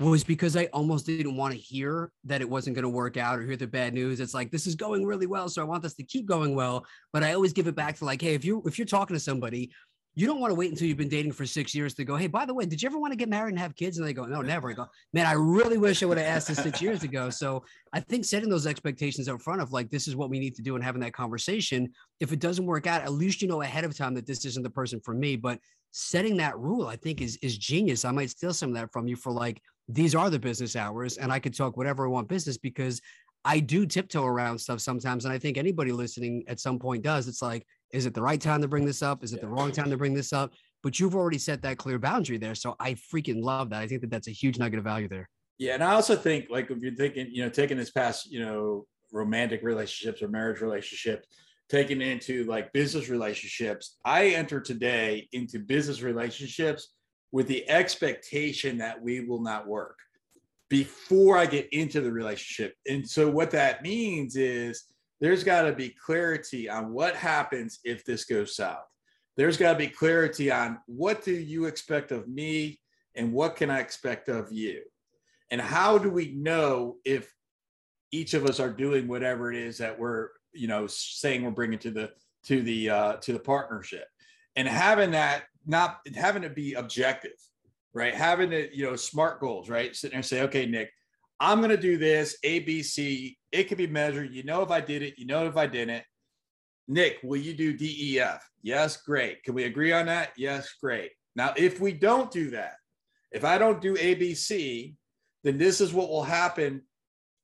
[0.00, 3.38] was because i almost didn't want to hear that it wasn't going to work out
[3.38, 4.20] or hear the bad news.
[4.20, 6.86] It's like this is going really well so i want this to keep going well.
[7.12, 9.20] But i always give it back to like hey if you if you're talking to
[9.20, 9.72] somebody
[10.18, 12.26] you don't want to wait until you've been dating for six years to go, hey,
[12.26, 13.98] by the way, did you ever want to get married and have kids?
[13.98, 14.68] And they go, no, never.
[14.68, 17.30] I go, man, I really wish I would have asked this six years ago.
[17.30, 20.56] So I think setting those expectations up front of like, this is what we need
[20.56, 21.92] to do and having that conversation.
[22.18, 24.64] If it doesn't work out, at least you know ahead of time that this isn't
[24.64, 25.36] the person for me.
[25.36, 25.60] But
[25.92, 28.04] setting that rule, I think is is genius.
[28.04, 31.16] I might steal some of that from you for like, these are the business hours
[31.16, 33.00] and I could talk whatever I want business because
[33.48, 35.24] I do tiptoe around stuff sometimes.
[35.24, 37.28] And I think anybody listening at some point does.
[37.28, 39.24] It's like, is it the right time to bring this up?
[39.24, 40.52] Is it the wrong time to bring this up?
[40.82, 42.54] But you've already set that clear boundary there.
[42.54, 43.80] So I freaking love that.
[43.80, 45.30] I think that that's a huge nugget of value there.
[45.56, 45.72] Yeah.
[45.72, 48.84] And I also think, like, if you're thinking, you know, taking this past, you know,
[49.12, 51.26] romantic relationships or marriage relationships,
[51.70, 56.92] taking into like business relationships, I enter today into business relationships
[57.32, 59.96] with the expectation that we will not work
[60.68, 62.74] before I get into the relationship.
[62.86, 64.84] And so what that means is
[65.20, 68.84] there's got to be clarity on what happens if this goes south.
[69.36, 72.80] There's got to be clarity on what do you expect of me
[73.14, 74.82] and what can I expect of you?
[75.50, 77.32] And how do we know if
[78.12, 81.78] each of us are doing whatever it is that we're, you know, saying we're bringing
[81.80, 82.12] to the
[82.44, 84.06] to the uh, to the partnership,
[84.56, 87.32] and having that not having it be objective,
[87.98, 88.14] right?
[88.14, 89.94] Having it, you know, smart goals, right?
[89.94, 90.90] Sitting there and say, okay, Nick,
[91.40, 93.36] I'm going to do this A, B, C.
[93.50, 94.32] It can be measured.
[94.32, 95.18] You know if I did it.
[95.18, 96.04] You know if I didn't.
[96.86, 98.48] Nick, will you do DEF?
[98.62, 99.42] Yes, great.
[99.42, 100.30] Can we agree on that?
[100.36, 101.10] Yes, great.
[101.36, 102.74] Now, if we don't do that,
[103.32, 104.94] if I don't do ABC,
[105.44, 106.82] then this is what will happen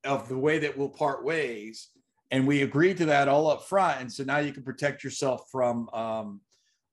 [0.04, 1.90] of the way that we'll part ways.
[2.30, 4.00] And we agreed to that all up front.
[4.00, 6.40] And so now you can protect yourself from um,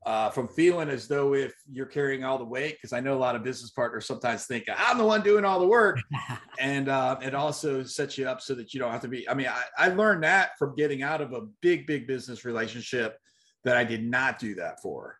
[0.05, 3.19] uh, from feeling as though if you're carrying all the weight, because I know a
[3.19, 5.99] lot of business partners sometimes think I'm the one doing all the work,
[6.59, 9.29] and uh, it also sets you up so that you don't have to be.
[9.29, 13.17] I mean, I, I learned that from getting out of a big, big business relationship
[13.63, 15.17] that I did not do that for,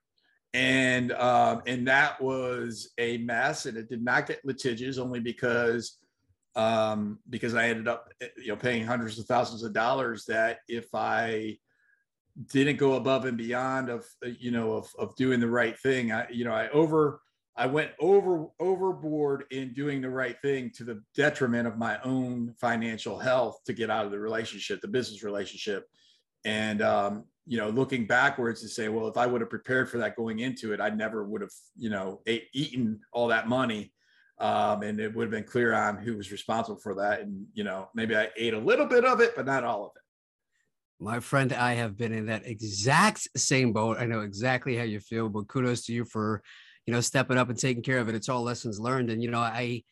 [0.53, 5.99] and um, and that was a mess, and it did not get litigious only because
[6.55, 10.87] um, because I ended up you know paying hundreds of thousands of dollars that if
[10.95, 11.57] I
[12.51, 16.11] didn't go above and beyond of uh, you know of, of doing the right thing.
[16.11, 17.21] I you know i over
[17.55, 22.53] i went over overboard in doing the right thing to the detriment of my own
[22.59, 25.87] financial health to get out of the relationship the business relationship.
[26.43, 29.97] And um, you know looking backwards to say well if i would have prepared for
[29.97, 33.91] that going into it i never would have you know ate, eaten all that money.
[34.39, 37.21] Um, and it would have been clear on who was responsible for that.
[37.21, 39.91] And you know maybe i ate a little bit of it but not all of
[39.95, 40.00] it
[41.01, 43.97] my friend, I have been in that exact same boat.
[43.99, 46.43] I know exactly how you feel, but kudos to you for,
[46.85, 48.15] you know, stepping up and taking care of it.
[48.15, 49.09] It's all lessons learned.
[49.09, 49.83] And, you know, I,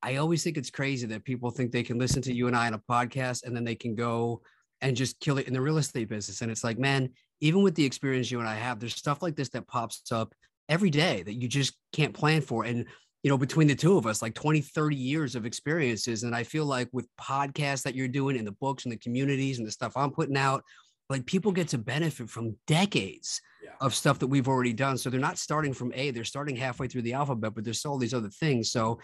[0.00, 2.68] I always think it's crazy that people think they can listen to you and I
[2.68, 4.42] on a podcast and then they can go
[4.80, 6.40] and just kill it in the real estate business.
[6.40, 9.34] And it's like, man, even with the experience you and I have, there's stuff like
[9.34, 10.34] this that pops up
[10.68, 12.64] every day that you just can't plan for.
[12.64, 12.86] And
[13.24, 16.24] you know, between the two of us, like 20, 30 years of experiences.
[16.24, 19.56] And I feel like with podcasts that you're doing and the books and the communities
[19.56, 20.62] and the stuff I'm putting out,
[21.08, 23.70] like people get to benefit from decades yeah.
[23.80, 24.98] of stuff that we've already done.
[24.98, 27.96] So they're not starting from A, they're starting halfway through the alphabet, but there's all
[27.96, 28.70] these other things.
[28.70, 29.00] So,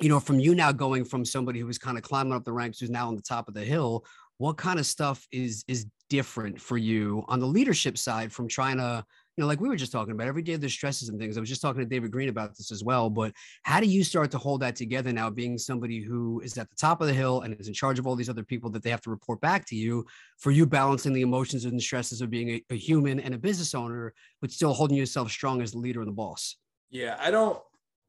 [0.00, 2.52] you know, from you now going from somebody who was kind of climbing up the
[2.52, 4.04] ranks who's now on the top of the hill,
[4.38, 8.78] what kind of stuff is is different for you on the leadership side from trying
[8.78, 9.04] to
[9.36, 11.36] you know, like we were just talking about every day there's stresses and things.
[11.36, 13.10] I was just talking to David Greene about this as well.
[13.10, 13.32] But
[13.64, 16.76] how do you start to hold that together now, being somebody who is at the
[16.76, 18.90] top of the hill and is in charge of all these other people that they
[18.90, 20.06] have to report back to you
[20.38, 23.38] for you balancing the emotions and the stresses of being a, a human and a
[23.38, 26.56] business owner, but still holding yourself strong as the leader and the boss?
[26.88, 27.60] Yeah, I don't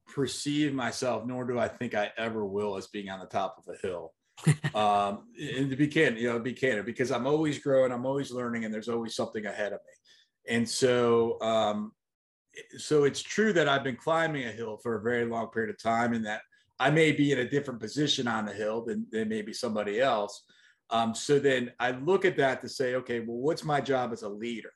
[0.08, 3.74] perceive myself, nor do I think I ever will, as being on the top of
[3.74, 4.13] a hill.
[4.76, 8.32] um, and to be candid, you know, be candid because I'm always growing, I'm always
[8.32, 9.94] learning, and there's always something ahead of me.
[10.50, 11.92] And so, um,
[12.78, 15.82] so it's true that I've been climbing a hill for a very long period of
[15.82, 16.42] time, and that
[16.80, 20.44] I may be in a different position on the hill than, than maybe somebody else.
[20.90, 24.22] Um, so then I look at that to say, okay, well, what's my job as
[24.22, 24.72] a leader?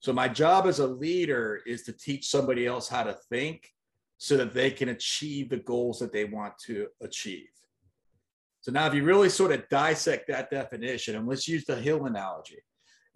[0.00, 3.68] So my job as a leader is to teach somebody else how to think
[4.16, 7.48] so that they can achieve the goals that they want to achieve.
[8.60, 12.06] So now if you really sort of dissect that definition, and let's use the hill
[12.06, 12.58] analogy.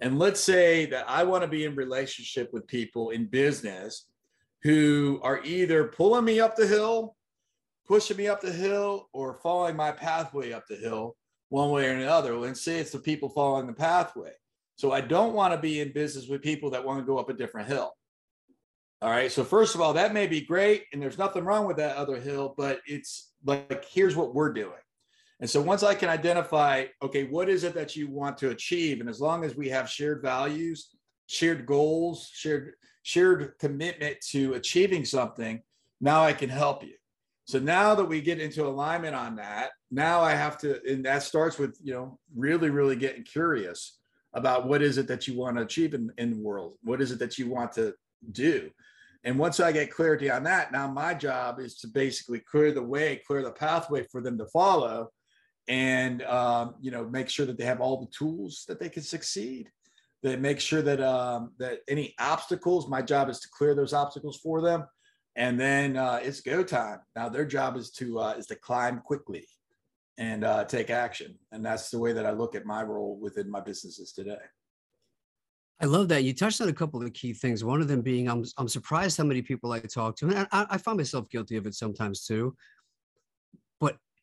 [0.03, 4.07] And let's say that I want to be in relationship with people in business
[4.65, 7.15] who are either pulling me up the hill,
[7.87, 11.17] pushing me up the hill, or following my pathway up the hill
[11.51, 12.35] one way or another.
[12.45, 14.33] And say it's the people following the pathway.
[14.75, 17.29] So I don't want to be in business with people that want to go up
[17.29, 17.93] a different hill.
[19.03, 19.31] All right.
[19.31, 22.21] So first of all, that may be great, and there's nothing wrong with that other
[22.21, 24.73] hill, but it's like here's what we're doing.
[25.43, 29.01] And so once I can identify, okay, what is it that you want to achieve?
[29.01, 30.91] And as long as we have shared values,
[31.27, 35.61] shared goals, shared shared commitment to achieving something,
[36.01, 36.95] now I can help you.
[37.47, 41.25] So now that we get into alignment on that, now I have to, and that
[41.25, 43.99] starts with, you know, really, really getting curious
[44.35, 46.77] about what is it that you want to achieve in, in the world?
[46.85, 47.93] What is it that you want to
[48.31, 48.71] do?
[49.25, 52.81] And once I get clarity on that, now my job is to basically clear the
[52.81, 55.11] way, clear the pathway for them to follow
[55.69, 59.03] and um, you know make sure that they have all the tools that they can
[59.03, 59.71] succeed
[60.23, 64.39] that make sure that um, that any obstacles my job is to clear those obstacles
[64.43, 64.85] for them
[65.37, 69.01] and then uh, it's go time now their job is to uh, is to climb
[69.01, 69.47] quickly
[70.19, 73.51] and uh, take action and that's the way that i look at my role within
[73.51, 74.37] my businesses today
[75.81, 77.65] I love that you touched on a couple of key things.
[77.65, 80.67] One of them being, I'm I'm surprised how many people I talk to, and I,
[80.71, 82.55] I find myself guilty of it sometimes too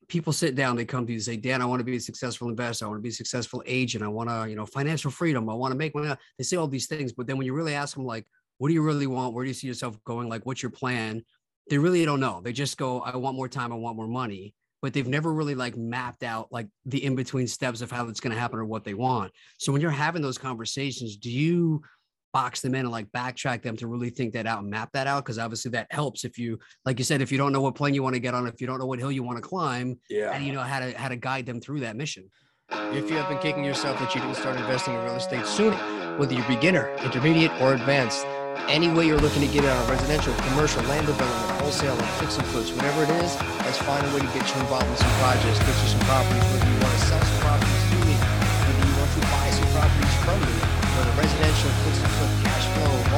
[0.09, 1.99] people sit down, they come to you and say, Dan, I want to be a
[1.99, 2.85] successful investor.
[2.85, 4.03] I want to be a successful agent.
[4.03, 5.49] I want to, you know, financial freedom.
[5.49, 6.13] I want to make money.
[6.37, 8.25] They say all these things, but then when you really ask them, like,
[8.57, 9.33] what do you really want?
[9.33, 10.27] Where do you see yourself going?
[10.27, 11.23] Like, what's your plan?
[11.69, 12.41] They really don't know.
[12.43, 13.71] They just go, I want more time.
[13.71, 14.53] I want more money.
[14.81, 18.19] But they've never really like mapped out like the in between steps of how it's
[18.19, 19.31] going to happen or what they want.
[19.57, 21.81] So when you're having those conversations, do you
[22.33, 25.07] box them in and like backtrack them to really think that out and map that
[25.07, 27.75] out because obviously that helps if you like you said if you don't know what
[27.75, 29.41] plane you want to get on if you don't know what hill you want to
[29.41, 30.31] climb yeah.
[30.31, 32.29] and you know how to how to guide them through that mission.
[32.71, 35.77] If you have been kicking yourself that you didn't start investing in real estate sooner
[36.17, 38.25] whether you're beginner intermediate or advanced
[38.67, 42.37] any way you're looking to get it on residential commercial land development wholesale and fix
[42.37, 45.11] and flips whatever it is let's find a way to get you involved in some
[45.21, 47.28] projects get you some properties whether you want to sell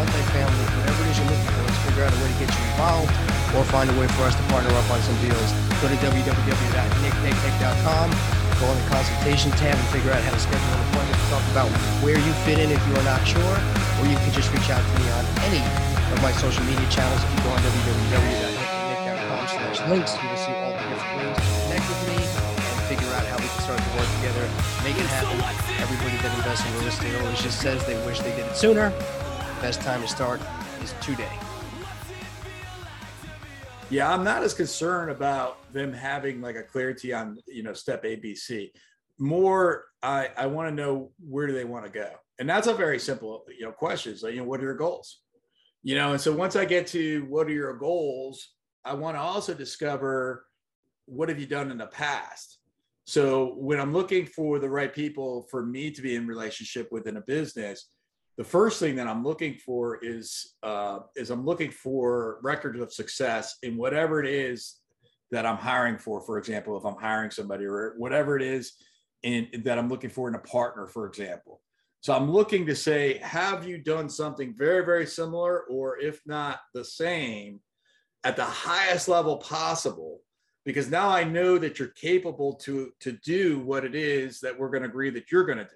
[0.01, 2.65] multifamily, whatever it is you're looking for, let's figure out a way to get you
[2.73, 3.13] involved
[3.53, 5.53] or find a way for us to partner up on some deals.
[5.77, 8.09] Go to www.nicknicknick.com,
[8.57, 11.45] go on the consultation tab and figure out how to schedule an appointment to talk
[11.53, 11.69] about
[12.01, 13.55] where you fit in if you are not sure,
[14.01, 17.21] or you can just reach out to me on any of my social media channels.
[17.21, 21.53] If you go on www.nicknick.com slash links, you will see all the different ways to
[21.69, 24.49] connect with me and figure out how we can start to work together,
[24.81, 25.37] make it happen
[25.81, 28.93] everybody that invests in real estate always just says they wish they did it sooner.
[29.61, 30.41] Best time to start
[30.81, 31.31] is today.
[33.91, 38.03] Yeah, I'm not as concerned about them having like a clarity on, you know, step
[38.03, 38.71] ABC.
[39.19, 42.09] More, I, I want to know where do they want to go?
[42.39, 44.17] And that's a very simple, you know, question.
[44.17, 45.19] So, you know, what are your goals?
[45.83, 49.21] You know, and so once I get to what are your goals, I want to
[49.21, 50.43] also discover
[51.05, 52.57] what have you done in the past?
[53.05, 57.17] So when I'm looking for the right people for me to be in relationship within
[57.17, 57.89] a business,
[58.37, 62.93] the first thing that I'm looking for is uh, is I'm looking for records of
[62.93, 64.77] success in whatever it is
[65.31, 66.21] that I'm hiring for.
[66.21, 68.73] For example, if I'm hiring somebody or whatever it is
[69.23, 71.61] in that I'm looking for in a partner, for example.
[72.01, 76.59] So I'm looking to say, have you done something very, very similar, or if not
[76.73, 77.59] the same,
[78.23, 80.21] at the highest level possible
[80.65, 84.69] because now I know that you're capable to to do what it is that we're
[84.69, 85.69] going to agree that you're going to do.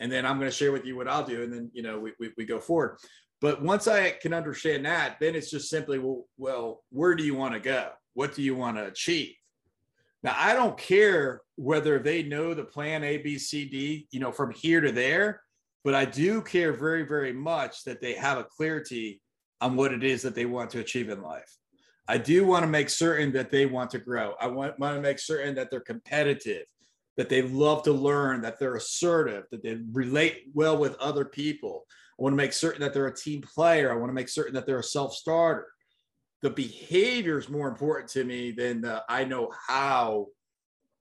[0.00, 1.42] And then I'm going to share with you what I'll do.
[1.42, 2.98] And then, you know, we, we, we go forward.
[3.40, 7.34] But once I can understand that, then it's just simply, well, well, where do you
[7.34, 7.90] want to go?
[8.14, 9.34] What do you want to achieve?
[10.22, 14.32] Now, I don't care whether they know the plan A, B, C, D, you know,
[14.32, 15.42] from here to there,
[15.84, 19.20] but I do care very, very much that they have a clarity
[19.60, 21.58] on what it is that they want to achieve in life.
[22.08, 24.34] I do want to make certain that they want to grow.
[24.40, 26.64] I want, want to make certain that they're competitive,
[27.16, 31.86] that they love to learn, that they're assertive, that they relate well with other people.
[32.18, 33.92] I want to make certain that they're a team player.
[33.92, 35.66] I want to make certain that they're a self starter.
[36.42, 40.26] The behavior is more important to me than the I know how,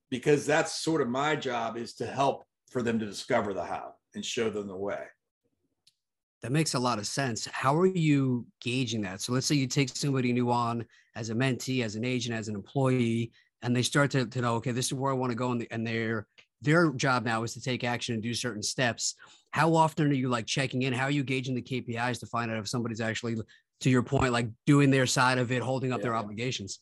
[0.10, 3.94] because that's sort of my job is to help for them to discover the how
[4.16, 5.04] and show them the way.
[6.42, 7.46] That makes a lot of sense.
[7.46, 9.22] How are you gauging that?
[9.22, 12.48] So let's say you take somebody new on as a mentee, as an agent, as
[12.50, 13.32] an employee,
[13.64, 15.52] and they start to, to know, okay, this is where I want to go.
[15.52, 16.28] And, the, and their
[16.62, 19.16] their job now is to take action and do certain steps.
[19.52, 20.94] How often are you like checking in?
[20.94, 23.36] How are you gauging the KPIs to find out if somebody's actually,
[23.82, 26.04] to your point, like doing their side of it, holding up yeah.
[26.04, 26.80] their obligations?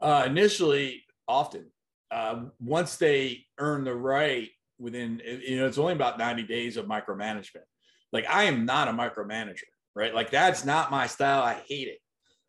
[0.00, 1.66] Uh, initially, often.
[2.10, 6.86] Uh, once they earn the right within, you know, it's only about 90 days of
[6.86, 7.64] micromanagement
[8.12, 9.62] like I am not a micromanager,
[9.94, 10.14] right?
[10.14, 11.42] Like that's not my style.
[11.42, 11.98] I hate it.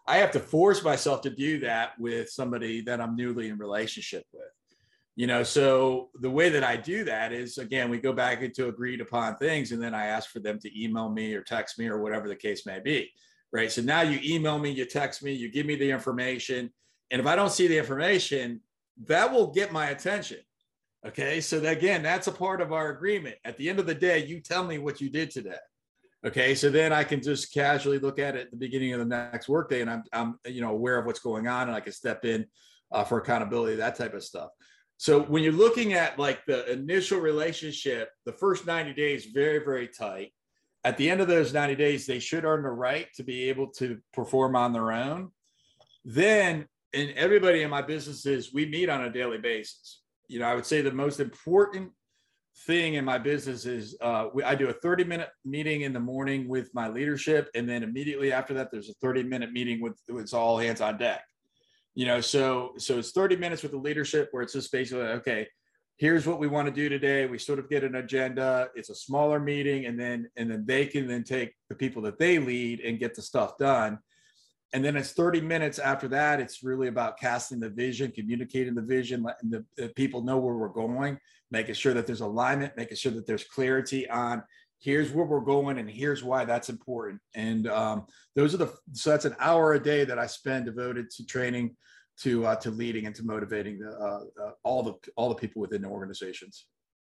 [0.09, 4.25] I have to force myself to do that with somebody that I'm newly in relationship
[4.33, 4.49] with.
[5.15, 8.69] You know, so the way that I do that is again, we go back into
[8.69, 11.87] agreed upon things and then I ask for them to email me or text me
[11.87, 13.11] or whatever the case may be.
[13.53, 13.71] Right.
[13.71, 16.71] So now you email me, you text me, you give me the information.
[17.11, 18.61] And if I don't see the information,
[19.05, 20.39] that will get my attention.
[21.05, 21.39] Okay.
[21.39, 23.35] So that, again, that's a part of our agreement.
[23.45, 25.57] At the end of the day, you tell me what you did today.
[26.25, 26.53] Okay.
[26.55, 29.47] So then I can just casually look at it at the beginning of the next
[29.47, 32.25] workday and I'm, I'm, you know, aware of what's going on and I can step
[32.25, 32.45] in
[32.91, 34.49] uh, for accountability, that type of stuff.
[34.97, 39.87] So when you're looking at like the initial relationship, the first 90 days, very, very
[39.87, 40.33] tight.
[40.83, 43.67] At the end of those 90 days, they should earn the right to be able
[43.73, 45.31] to perform on their own.
[46.03, 50.55] Then, and everybody in my businesses, we meet on a daily basis you know, I
[50.55, 51.91] would say the most important
[52.65, 55.99] thing in my business is uh, we, I do a 30 minute meeting in the
[55.99, 57.49] morning with my leadership.
[57.55, 60.97] And then immediately after that, there's a 30 minute meeting with it's all hands on
[60.97, 61.23] deck.
[61.95, 65.47] You know, so so it's 30 minutes with the leadership where it's just basically okay,
[65.97, 67.25] here's what we want to do today.
[67.25, 68.69] We sort of get an agenda.
[68.75, 72.19] It's a smaller meeting, and then and then they can then take the people that
[72.19, 73.99] they lead and get the stuff done
[74.73, 78.81] and then it's 30 minutes after that it's really about casting the vision communicating the
[78.81, 81.17] vision letting the, the, people know where we're going
[81.51, 84.43] making sure that there's alignment making sure that there's clarity on
[84.79, 89.09] here's where we're going and here's why that's important and um, those are the so
[89.09, 91.75] that's an hour a day that i spend devoted to training
[92.19, 95.61] to uh, to leading and to motivating the, uh, uh, all the all the people
[95.61, 96.65] within the organizations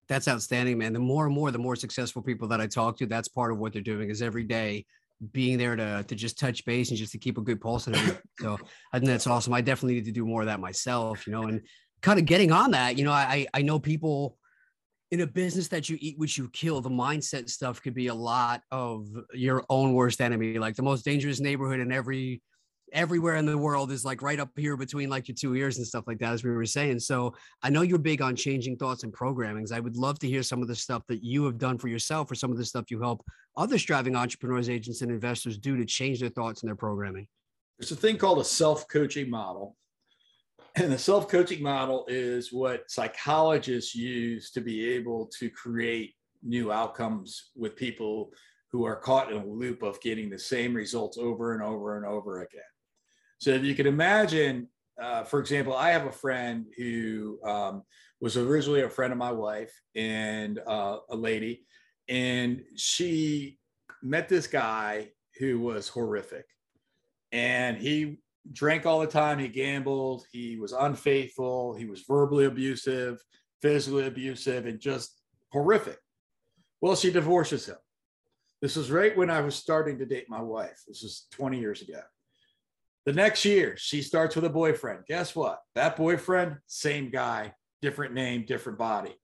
[0.08, 3.06] that's outstanding man the more and more the more successful people that i talk to
[3.06, 4.84] that's part of what they're doing is every day
[5.30, 7.94] being there to to just touch base and just to keep a good pulse on
[7.94, 8.20] it.
[8.40, 8.58] So
[8.92, 9.52] I think that's awesome.
[9.52, 11.60] I definitely need to do more of that myself, you know, and
[12.02, 14.36] kind of getting on that, you know, I I know people
[15.10, 18.14] in a business that you eat which you kill, the mindset stuff could be a
[18.14, 20.58] lot of your own worst enemy.
[20.58, 22.42] Like the most dangerous neighborhood in every
[22.92, 25.86] everywhere in the world is like right up here between like your two ears and
[25.86, 26.98] stuff like that, as we were saying.
[26.98, 29.72] So I know you're big on changing thoughts and programmings.
[29.72, 32.30] I would love to hear some of the stuff that you have done for yourself
[32.30, 33.24] or some of the stuff you help
[33.56, 37.26] other striving entrepreneurs, agents, and investors do to change their thoughts and their programming.
[37.78, 39.76] There's a thing called a self-coaching model.
[40.74, 46.72] And the self coaching model is what psychologists use to be able to create new
[46.72, 48.32] outcomes with people
[48.70, 52.06] who are caught in a loop of getting the same results over and over and
[52.06, 52.62] over again.
[53.38, 54.68] So if you can imagine,
[55.00, 57.82] uh, for example, I have a friend who um,
[58.20, 61.66] was originally a friend of my wife and uh, a lady,
[62.08, 63.58] and she
[64.02, 66.46] met this guy who was horrific.
[67.30, 68.18] And he
[68.50, 73.22] drank all the time, he gambled, he was unfaithful, he was verbally abusive,
[73.60, 75.20] physically abusive, and just
[75.52, 75.98] horrific.
[76.80, 77.76] Well, she divorces him.
[78.60, 80.82] This was right when I was starting to date my wife.
[80.86, 82.00] This was 20 years ago.
[83.06, 85.00] The next year, she starts with a boyfriend.
[85.06, 85.60] Guess what?
[85.74, 89.16] That boyfriend, same guy, different name, different body.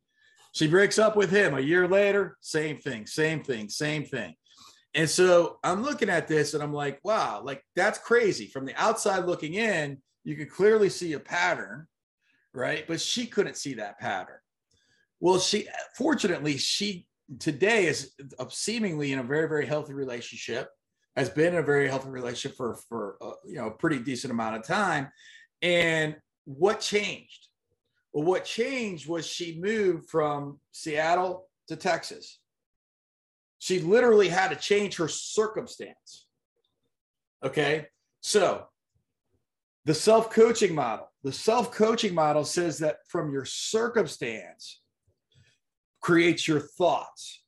[0.52, 4.34] She breaks up with him a year later, same thing, same thing, same thing.
[4.94, 8.46] And so I'm looking at this and I'm like, wow, like that's crazy.
[8.46, 11.86] From the outside looking in, you could clearly see a pattern,
[12.54, 12.84] right?
[12.86, 14.38] But she couldn't see that pattern.
[15.20, 17.06] Well, she fortunately, she
[17.38, 18.12] today is
[18.50, 20.70] seemingly in a very, very healthy relationship
[21.18, 24.32] has been in a very healthy relationship for for uh, you know a pretty decent
[24.32, 25.10] amount of time.
[25.60, 27.48] And what changed?
[28.12, 32.38] Well, what changed was she moved from Seattle to Texas.
[33.58, 36.26] She literally had to change her circumstance.
[37.44, 37.86] Okay,
[38.20, 38.66] so
[39.84, 41.10] the self coaching model.
[41.24, 44.80] The self coaching model says that from your circumstance
[46.00, 47.42] creates your thoughts.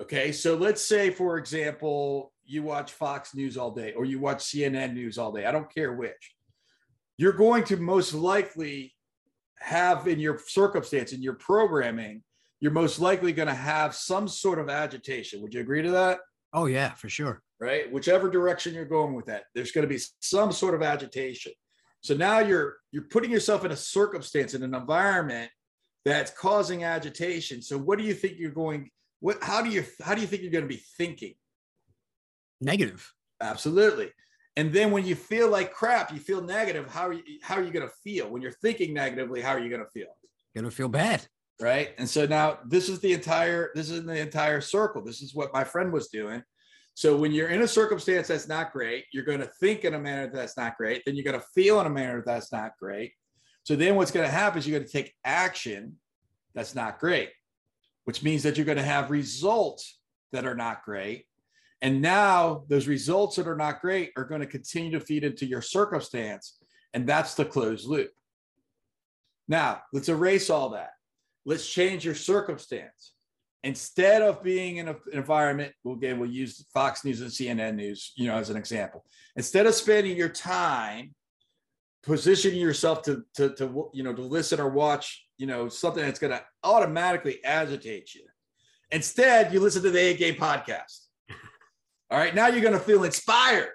[0.00, 4.38] Okay, so let's say, for example, you watch Fox News all day or you watch
[4.38, 6.34] CNN News all day, I don't care which,
[7.16, 8.94] you're going to most likely
[9.58, 12.22] have in your circumstance, in your programming,
[12.60, 15.40] you're most likely going to have some sort of agitation.
[15.42, 16.20] Would you agree to that?
[16.52, 17.42] Oh, yeah, for sure.
[17.60, 17.90] Right.
[17.90, 21.52] Whichever direction you're going with that, there's going to be some sort of agitation.
[22.02, 25.50] So now you're you're putting yourself in a circumstance in an environment
[26.06, 27.60] that's causing agitation.
[27.60, 28.90] So what do you think you're going
[29.20, 31.34] what how do you how do you think you're going to be thinking?
[32.60, 33.12] negative.
[33.40, 34.10] Absolutely.
[34.56, 36.90] And then when you feel like crap, you feel negative.
[36.90, 39.40] How are you, how are you going to feel when you're thinking negatively?
[39.40, 40.08] How are you going to feel?
[40.54, 41.24] Gonna feel bad.
[41.60, 41.90] Right.
[41.98, 45.02] And so now this is the entire, this is the entire circle.
[45.02, 46.42] This is what my friend was doing.
[46.94, 49.98] So when you're in a circumstance that's not great, you're going to think in a
[49.98, 51.02] manner that's not great.
[51.04, 53.12] Then you're going to feel in a manner that's not great.
[53.62, 55.96] So then what's going to happen is you're going to take action
[56.54, 57.30] that's not great,
[58.04, 59.98] which means that you're going to have results
[60.32, 61.26] that are not great.
[61.82, 65.46] And now those results that are not great are going to continue to feed into
[65.46, 66.58] your circumstance.
[66.92, 68.10] And that's the closed loop.
[69.48, 70.90] Now, let's erase all that.
[71.50, 73.14] Let's change your circumstance.
[73.64, 77.74] Instead of being in a, an environment, well, again, we'll use Fox News and CNN
[77.74, 79.04] News, you know, as an example.
[79.34, 81.12] Instead of spending your time
[82.04, 86.20] positioning yourself to, to, to you know, to listen or watch, you know, something that's
[86.20, 88.22] going to automatically agitate you.
[88.92, 91.06] Instead, you listen to the A Game podcast.
[92.12, 93.74] All right, now you're going to feel inspired,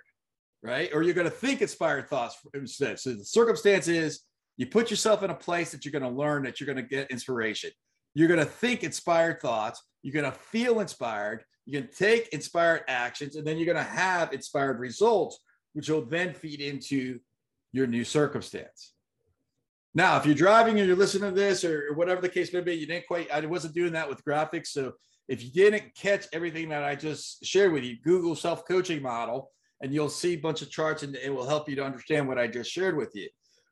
[0.63, 0.89] right?
[0.93, 3.01] Or you're going to think inspired thoughts instead.
[3.01, 4.21] So the circumstance is
[4.57, 6.83] you put yourself in a place that you're going to learn that you're going to
[6.83, 7.71] get inspiration.
[8.13, 9.83] You're going to think inspired thoughts.
[10.01, 11.43] You're going to feel inspired.
[11.65, 15.39] You can take inspired actions, and then you're going to have inspired results,
[15.73, 17.19] which will then feed into
[17.73, 18.93] your new circumstance.
[19.93, 22.73] Now, if you're driving and you're listening to this or, whatever the case may be,
[22.75, 24.67] you didn't quite, I wasn't doing that with graphics.
[24.67, 24.93] So
[25.27, 29.51] if you didn't catch everything that I just shared with you, Google self coaching model,
[29.81, 32.37] and you'll see a bunch of charts and it will help you to understand what
[32.37, 33.29] I just shared with you.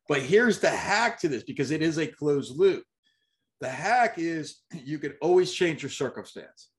[0.07, 2.83] But here's the hack to this because it is a closed loop.
[3.61, 6.69] The hack is you can always change your circumstance.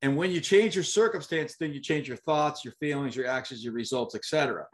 [0.00, 3.64] And when you change your circumstance, then you change your thoughts, your feelings, your actions,
[3.64, 4.66] your results, etc.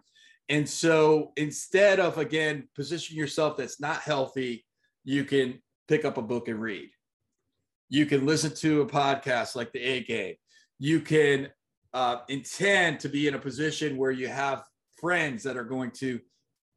[0.49, 4.65] And so instead of again positioning yourself that's not healthy,
[5.05, 6.91] you can pick up a book and read.
[7.89, 10.35] You can listen to a podcast like the A Game.
[10.79, 11.49] You can
[11.93, 14.63] uh, intend to be in a position where you have
[15.01, 16.21] friends that are going to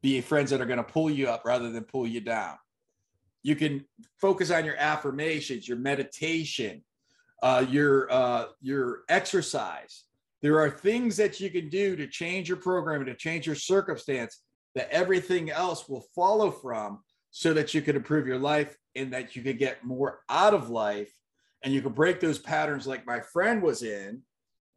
[0.04, 2.58] be friends that are going to pull you up rather than pull you down.
[3.42, 3.86] You can
[4.22, 6.84] focus on your affirmations, your meditation,
[7.42, 10.04] uh, your uh, your exercise.
[10.42, 14.44] There are things that you can do to change your program, to change your circumstance,
[14.76, 17.00] that everything else will follow from
[17.32, 20.70] so that you can improve your life and that you can get more out of
[20.70, 21.12] life
[21.64, 24.22] and you can break those patterns like my friend was in,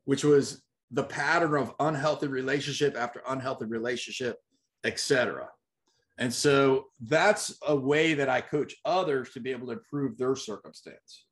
[0.05, 0.62] which was
[0.93, 4.39] the pattern of unhealthy relationship after unhealthy relationship,
[4.85, 5.49] etc.
[6.18, 10.35] And so that's a way that I coach others to be able to improve their
[10.35, 11.24] circumstance.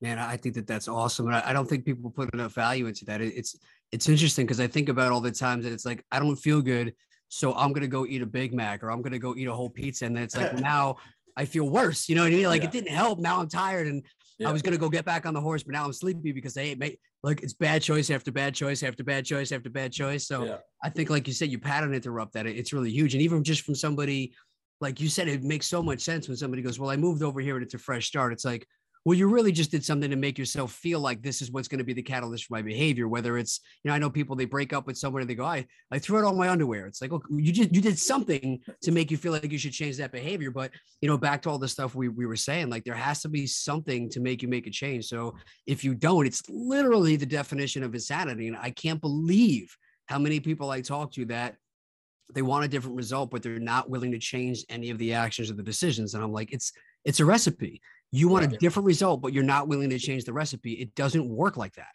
[0.00, 3.06] Man, I think that that's awesome, and I, don't think people put enough value into
[3.06, 3.22] that.
[3.22, 3.58] It's
[3.92, 6.60] it's interesting because I think about all the times that it's like I don't feel
[6.60, 6.92] good,
[7.28, 9.70] so I'm gonna go eat a Big Mac or I'm gonna go eat a whole
[9.70, 10.96] pizza, and then it's like now
[11.34, 12.10] I feel worse.
[12.10, 12.46] You know what I mean?
[12.46, 12.68] Like yeah.
[12.68, 13.20] it didn't help.
[13.20, 14.04] Now I'm tired, and
[14.38, 14.48] yeah.
[14.48, 16.62] I was gonna go get back on the horse, but now I'm sleepy because I
[16.62, 16.78] ate.
[16.78, 20.26] Mate, like it's bad choice after bad choice after bad choice after bad choice.
[20.26, 20.56] So yeah.
[20.82, 22.46] I think, like you said, you pattern interrupt that.
[22.46, 24.34] It's really huge, and even just from somebody
[24.80, 27.40] like you said, it makes so much sense when somebody goes, "Well, I moved over
[27.40, 28.66] here and it's a fresh start." It's like,
[29.06, 31.78] well, you really just did something to make yourself feel like this is what's going
[31.78, 33.06] to be the catalyst for my behavior.
[33.06, 35.44] Whether it's, you know, I know people they break up with someone and they go,
[35.44, 36.88] I, I threw out all my underwear.
[36.88, 39.70] It's like, oh, you just you did something to make you feel like you should
[39.70, 40.50] change that behavior.
[40.50, 43.22] But you know, back to all the stuff we, we were saying, like there has
[43.22, 45.04] to be something to make you make a change.
[45.04, 45.36] So
[45.68, 48.48] if you don't, it's literally the definition of insanity.
[48.48, 49.72] And I can't believe
[50.06, 51.54] how many people I talk to that
[52.34, 55.48] they want a different result, but they're not willing to change any of the actions
[55.48, 56.14] or the decisions.
[56.14, 56.72] And I'm like, it's
[57.04, 57.80] it's a recipe.
[58.16, 58.56] You want yeah.
[58.56, 60.72] a different result, but you're not willing to change the recipe.
[60.72, 61.94] It doesn't work like that.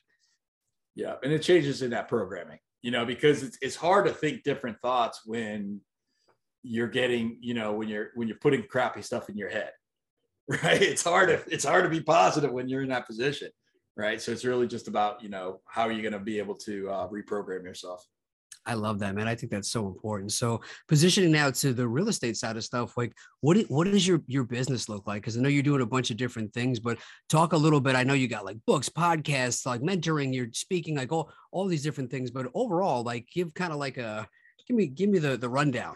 [0.95, 1.15] Yeah.
[1.23, 4.79] And it changes in that programming, you know, because it's, it's hard to think different
[4.81, 5.81] thoughts when
[6.61, 9.71] you're getting, you know, when you're, when you're putting crappy stuff in your head,
[10.47, 10.81] right?
[10.81, 13.49] It's hard to, it's hard to be positive when you're in that position.
[13.97, 14.21] Right.
[14.21, 16.89] So it's really just about, you know, how are you going to be able to
[16.89, 18.05] uh, reprogram yourself?
[18.65, 19.27] I love that, man.
[19.27, 20.31] I think that's so important.
[20.31, 24.21] So positioning now to the real estate side of stuff, like what what does your
[24.27, 25.23] your business look like?
[25.23, 27.95] Because I know you're doing a bunch of different things, but talk a little bit.
[27.95, 31.83] I know you got like books, podcasts, like mentoring, you're speaking, like all all these
[31.83, 32.29] different things.
[32.29, 34.27] But overall, like give kind of like a
[34.67, 35.95] give me give me the the rundown.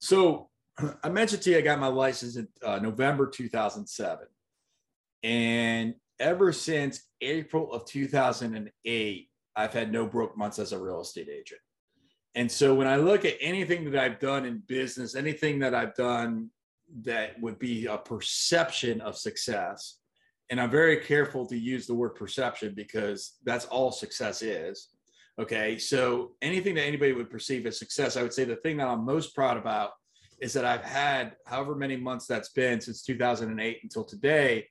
[0.00, 0.48] So
[1.04, 4.26] I mentioned to you, I got my license in uh, November 2007,
[5.22, 11.28] and ever since April of 2008 I've had no broke months as a real estate
[11.28, 11.60] agent.
[12.34, 15.94] And so when I look at anything that I've done in business, anything that I've
[15.94, 16.50] done
[17.02, 19.98] that would be a perception of success,
[20.48, 24.88] and I'm very careful to use the word perception because that's all success is.
[25.38, 25.78] Okay.
[25.78, 29.04] So anything that anybody would perceive as success, I would say the thing that I'm
[29.04, 29.92] most proud about
[30.40, 34.66] is that I've had however many months that's been since 2008 until today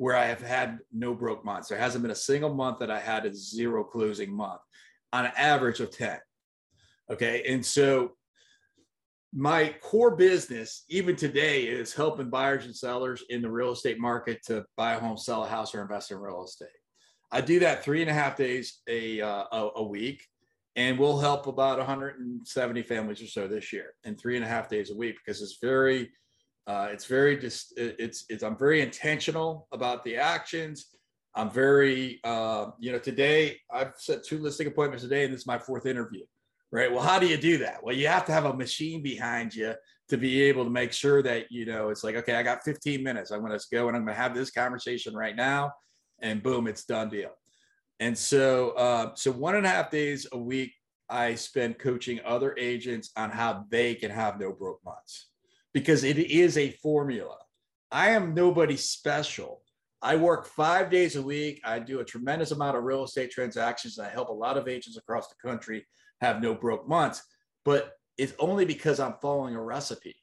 [0.00, 1.68] where I have had no broke months.
[1.68, 4.62] There hasn't been a single month that I had a zero closing month.
[5.12, 6.18] on an average of 10.
[7.12, 7.44] Okay.
[7.46, 8.12] And so
[9.34, 14.40] my core business, even today, is helping buyers and sellers in the real estate market
[14.46, 16.68] to buy a home, sell a house, or invest in real estate.
[17.30, 19.44] I do that three and a half days a, uh,
[19.76, 20.24] a, week,
[20.76, 24.70] and we'll help about 170 families or so this year in three and a half
[24.70, 26.10] days a week because it's very,
[26.70, 30.86] uh, it's very just, it's, it's, I'm very intentional about the actions.
[31.34, 35.46] I'm very, uh, you know, today I've set two listing appointments today and this is
[35.46, 36.24] my fourth interview
[36.72, 36.92] right?
[36.92, 37.82] Well, how do you do that?
[37.82, 39.74] Well, you have to have a machine behind you
[40.08, 43.02] to be able to make sure that, you know, it's like, okay, I got 15
[43.02, 43.30] minutes.
[43.30, 45.72] I'm going to go and I'm going to have this conversation right now.
[46.20, 47.30] And boom, it's done deal.
[47.98, 50.72] And so, uh, so one and a half days a week,
[51.08, 55.29] I spend coaching other agents on how they can have no broke months
[55.72, 57.36] because it is a formula.
[57.90, 59.62] I am nobody special.
[60.02, 61.60] I work five days a week.
[61.64, 63.98] I do a tremendous amount of real estate transactions.
[63.98, 65.86] I help a lot of agents across the country
[66.20, 67.22] have no broke months,
[67.64, 70.16] but it's only because I'm following a recipe.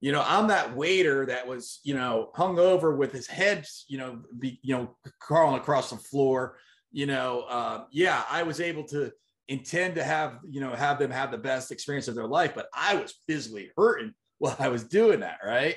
[0.00, 3.96] You know, I'm that waiter that was, you know, hung over with his head, you
[3.96, 6.58] know, be, you know, crawling across the floor.
[6.92, 9.10] You know, uh, yeah, I was able to
[9.48, 12.68] intend to have, you know, have them have the best experience of their life, but
[12.74, 15.76] I was physically hurting while I was doing that, right?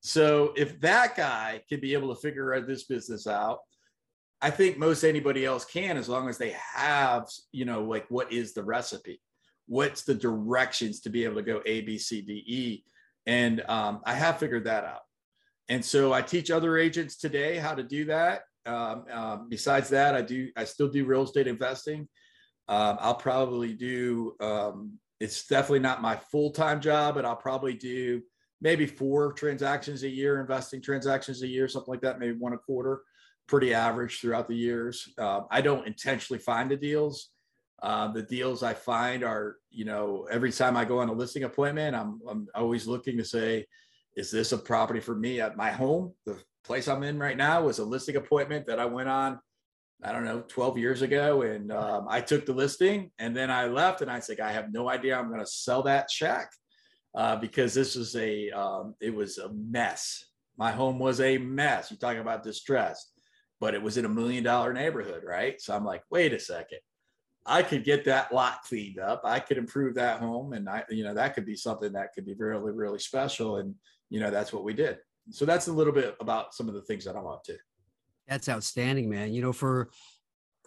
[0.00, 3.58] So if that guy can be able to figure this business out,
[4.42, 8.32] I think most anybody else can as long as they have, you know, like what
[8.32, 9.20] is the recipe?
[9.66, 12.84] What's the directions to be able to go A, B, C, D, E?
[13.26, 15.02] And um, I have figured that out.
[15.68, 18.42] And so I teach other agents today how to do that.
[18.66, 22.08] Um, um, besides that, I do, I still do real estate investing.
[22.66, 27.74] Um, I'll probably do, um, it's definitely not my full time job, but I'll probably
[27.74, 28.22] do
[28.60, 32.58] maybe four transactions a year, investing transactions a year, something like that, maybe one a
[32.58, 33.02] quarter
[33.50, 35.08] pretty average throughout the years.
[35.18, 37.30] Uh, I don't intentionally find the deals.
[37.82, 41.42] Uh, the deals I find are, you know, every time I go on a listing
[41.42, 43.66] appointment, I'm, I'm always looking to say,
[44.16, 46.14] is this a property for me at my home?
[46.26, 49.40] The place I'm in right now was a listing appointment that I went on,
[50.02, 51.42] I don't know, 12 years ago.
[51.42, 54.72] And um, I took the listing and then I left and I said, I have
[54.72, 56.50] no idea I'm going to sell that shack
[57.14, 60.24] uh, because this was a, um, it was a mess.
[60.56, 61.90] My home was a mess.
[61.90, 63.12] You're talking about distress
[63.60, 65.60] but it was in a million dollar neighborhood, right?
[65.60, 66.78] So I'm like, wait a second.
[67.46, 69.22] I could get that lot cleaned up.
[69.24, 70.54] I could improve that home.
[70.54, 73.56] And I, you know, that could be something that could be really, really special.
[73.56, 73.74] And,
[74.08, 74.98] you know, that's what we did.
[75.30, 77.56] So that's a little bit about some of the things that I'm up to.
[78.30, 79.34] That's outstanding, man.
[79.34, 79.90] You know, for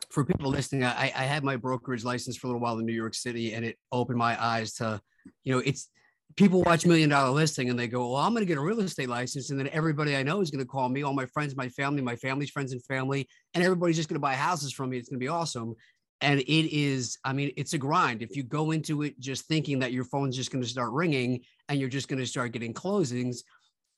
[0.10, 2.94] for people listening, I, I had my brokerage license for a little while in New
[2.94, 5.02] York City and it opened my eyes to,
[5.44, 5.90] you know, it's
[6.36, 8.82] people watch million dollar listing and they go, well, I'm going to get a real
[8.82, 9.50] estate license.
[9.50, 12.02] And then everybody I know is going to call me, all my friends, my family,
[12.02, 14.98] my family's friends and family, and everybody's just going to buy houses from me.
[14.98, 15.74] It's going to be awesome.
[16.22, 18.22] And it is, I mean, it's a grind.
[18.22, 21.42] If you go into it just thinking that your phone's just going to start ringing
[21.70, 23.38] and you're just going to start getting closings.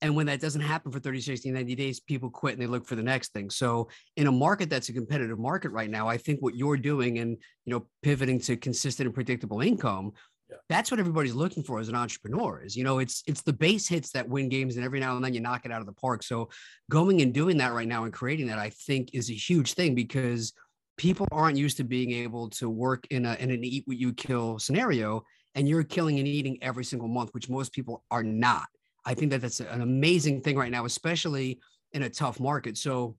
[0.05, 2.85] And when that doesn't happen for 30, 60, 90 days, people quit and they look
[2.85, 3.49] for the next thing.
[3.49, 7.17] So in a market that's a competitive market right now, I think what you're doing
[7.17, 7.31] and,
[7.65, 10.11] you know, pivoting to consistent and predictable income
[10.47, 10.57] yeah.
[10.69, 13.87] That's what everybody's looking for as an entrepreneur is, you know, it's it's the base
[13.87, 15.93] hits that win games and every now and then you knock it out of the
[15.93, 16.21] park.
[16.21, 16.49] So
[16.91, 19.95] going and doing that right now and creating that, I think is a huge thing
[19.95, 20.53] because
[20.97, 24.13] people aren't used to being able to work in a in an eat what you
[24.13, 25.23] kill scenario
[25.55, 28.67] and you're killing and eating every single month, which most people are not.
[29.05, 31.59] I think that that's an amazing thing right now, especially
[31.93, 32.77] in a tough market.
[32.77, 33.15] So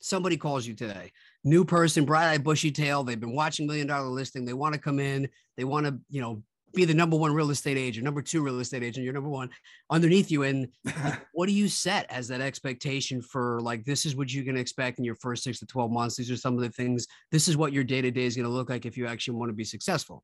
[0.00, 1.12] somebody calls you today,
[1.44, 3.02] new person, bright eye, bushy tail.
[3.02, 4.44] They've been watching Million Dollar Listing.
[4.44, 5.28] They want to come in.
[5.56, 6.42] They want to, you know,
[6.74, 9.50] be the number one real estate agent, number two real estate agent, you're number one
[9.90, 10.42] underneath you.
[10.42, 10.68] And
[11.32, 14.98] what do you set as that expectation for like, this is what you can expect
[14.98, 16.16] in your first six to 12 months?
[16.16, 18.46] These are some of the things, this is what your day to day is going
[18.46, 20.22] to look like if you actually want to be successful.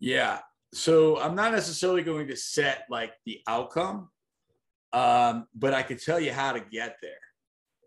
[0.00, 0.40] Yeah.
[0.74, 4.08] So I'm not necessarily going to set like the outcome,
[4.92, 7.12] um, but I can tell you how to get there.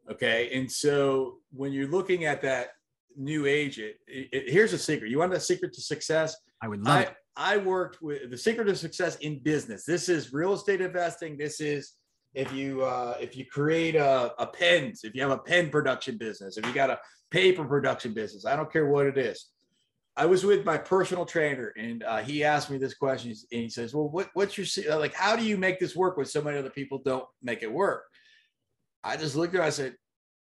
[0.09, 0.49] Okay.
[0.53, 2.69] And so when you're looking at that
[3.17, 5.11] new agent, it, it, here's a secret.
[5.11, 6.35] You want a secret to success?
[6.61, 7.15] I would love I, it.
[7.35, 9.83] I worked with the secret of success in business.
[9.83, 11.37] This is real estate investing.
[11.37, 11.93] This is
[12.33, 16.17] if you uh, if you create a, a pens, if you have a pen production
[16.17, 16.99] business, if you got a
[17.31, 19.47] paper production business, I don't care what it is.
[20.17, 23.69] I was with my personal trainer, and uh, he asked me this question, and he
[23.69, 25.13] says, "Well, what, what's your like?
[25.13, 28.03] How do you make this work when so many other people don't make it work?"
[29.03, 29.67] I just looked at him.
[29.67, 29.95] I said,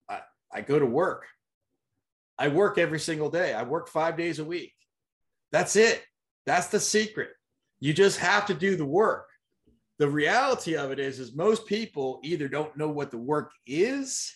[0.08, 0.20] I,
[0.54, 1.26] "I go to work.
[2.38, 3.56] I work every single day.
[3.56, 4.74] I work five days a week.
[5.52, 6.06] That's it.
[6.46, 7.32] That's the secret.
[7.80, 9.28] You just have to do the work.
[9.98, 14.32] The reality of it is, is most people either don't know what the work is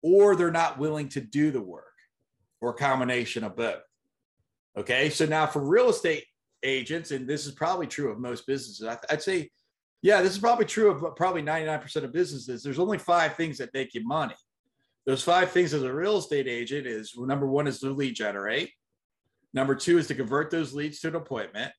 [0.00, 1.92] or they're not willing to do the work
[2.60, 3.82] or combination of both.
[4.76, 5.10] Okay.
[5.10, 6.24] So now for real estate
[6.62, 9.50] agents, and this is probably true of most businesses, I'd say,
[10.02, 12.62] yeah, this is probably true of probably 99% of businesses.
[12.62, 14.34] There's only five things that make you money.
[15.06, 18.14] Those five things as a real estate agent is well, number one is to lead
[18.14, 18.70] generate.
[19.54, 21.72] Number two is to convert those leads to an appointment.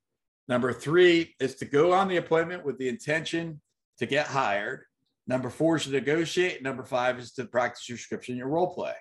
[0.48, 3.62] Number three is to go on the appointment with the intention
[4.00, 4.84] to get hired.
[5.26, 6.62] Number four is to negotiate.
[6.62, 8.94] Number five is to practice your scripture and your role play.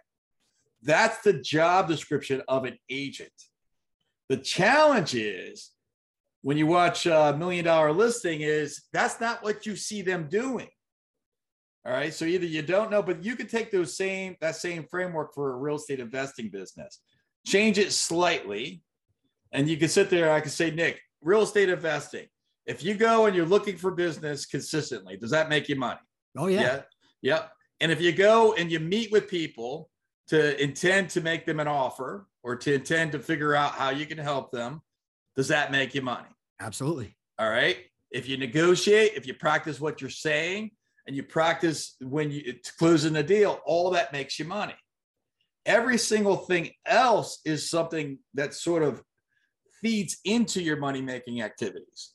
[0.82, 3.32] That's the job description of an agent.
[4.32, 5.72] The challenge is
[6.40, 10.68] when you watch a million dollar listing is that's not what you see them doing.
[11.84, 12.14] All right.
[12.14, 15.52] So either you don't know, but you could take those same that same framework for
[15.52, 17.02] a real estate investing business,
[17.46, 18.82] change it slightly,
[19.52, 20.32] and you can sit there.
[20.32, 22.24] I can say, Nick, real estate investing.
[22.64, 26.00] If you go and you're looking for business consistently, does that make you money?
[26.38, 26.62] Oh yeah.
[26.62, 26.82] Yeah.
[27.20, 27.52] Yep.
[27.80, 29.90] And if you go and you meet with people
[30.32, 34.06] to intend to make them an offer or to intend to figure out how you
[34.06, 34.80] can help them,
[35.36, 36.28] does that make you money?
[36.58, 37.14] Absolutely.
[37.38, 37.76] All right.
[38.10, 40.70] If you negotiate, if you practice what you're saying,
[41.06, 44.74] and you practice when you closing the deal, all that makes you money.
[45.66, 49.02] Every single thing else is something that sort of
[49.82, 52.14] feeds into your money making activities.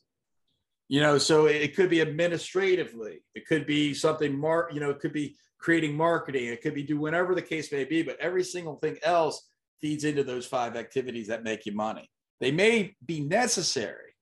[0.88, 4.98] You know, so it could be administratively, it could be something more, you know, it
[4.98, 8.44] could be creating marketing, it could be do whatever the case may be, but every
[8.44, 9.48] single thing else
[9.80, 12.10] feeds into those five activities that make you money.
[12.40, 14.14] They may be necessary,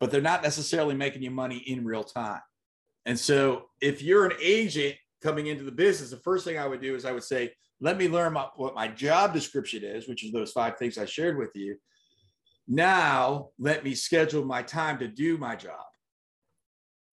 [0.00, 2.40] but they're not necessarily making you money in real time.
[3.06, 6.80] And so if you're an agent coming into the business, the first thing I would
[6.80, 10.24] do is I would say, let me learn my, what my job description is, which
[10.24, 11.76] is those five things I shared with you.
[12.66, 15.86] Now let me schedule my time to do my job.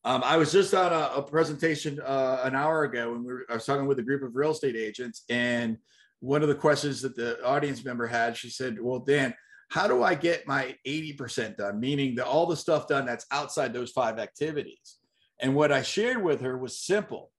[0.07, 3.47] Um, I was just on a, a presentation uh, an hour ago when we were,
[3.49, 5.79] I was talking with a group of real estate agents, and
[6.21, 9.35] one of the questions that the audience member had, she said, "Well, Dan,
[9.71, 11.81] how do I get my 80% done?
[11.81, 14.99] Meaning the, all the stuff done that's outside those five activities."
[15.41, 17.31] And what I shared with her was simple.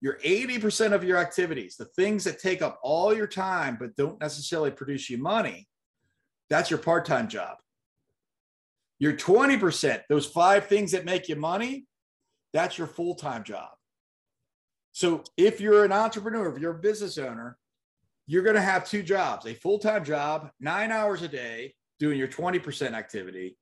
[0.00, 4.20] Your 80% of your activities, the things that take up all your time but don't
[4.20, 5.68] necessarily produce you money,
[6.48, 7.58] that's your part time job.
[9.02, 11.86] Your 20%, those five things that make you money,
[12.52, 13.70] that's your full time job.
[14.92, 17.58] So if you're an entrepreneur, if you're a business owner,
[18.28, 22.16] you're going to have two jobs a full time job, nine hours a day, doing
[22.16, 23.56] your 20% activity,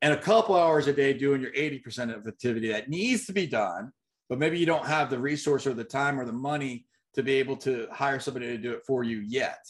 [0.00, 3.46] and a couple hours a day doing your 80% of activity that needs to be
[3.46, 3.92] done,
[4.30, 7.34] but maybe you don't have the resource or the time or the money to be
[7.34, 9.62] able to hire somebody to do it for you yet.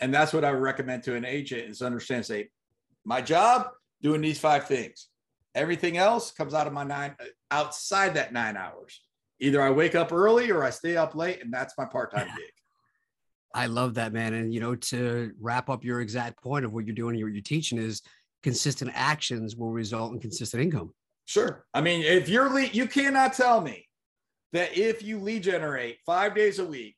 [0.00, 2.48] And that's what I would recommend to an agent is understand, say,
[3.04, 3.68] my job,
[4.04, 5.08] doing these five things.
[5.54, 7.16] Everything else comes out of my nine
[7.50, 9.00] outside that nine hours.
[9.40, 12.52] Either I wake up early or I stay up late, and that's my part-time gig.
[13.54, 14.34] I love that, man.
[14.34, 17.42] And you know, to wrap up your exact point of what you're doing, what you're
[17.42, 18.02] teaching is
[18.42, 20.92] consistent actions will result in consistent income.
[21.24, 21.64] Sure.
[21.72, 23.88] I mean, if you're lead, you cannot tell me
[24.52, 26.96] that if you lead generate five days a week,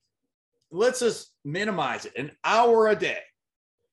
[0.73, 3.21] let's just minimize it an hour a day.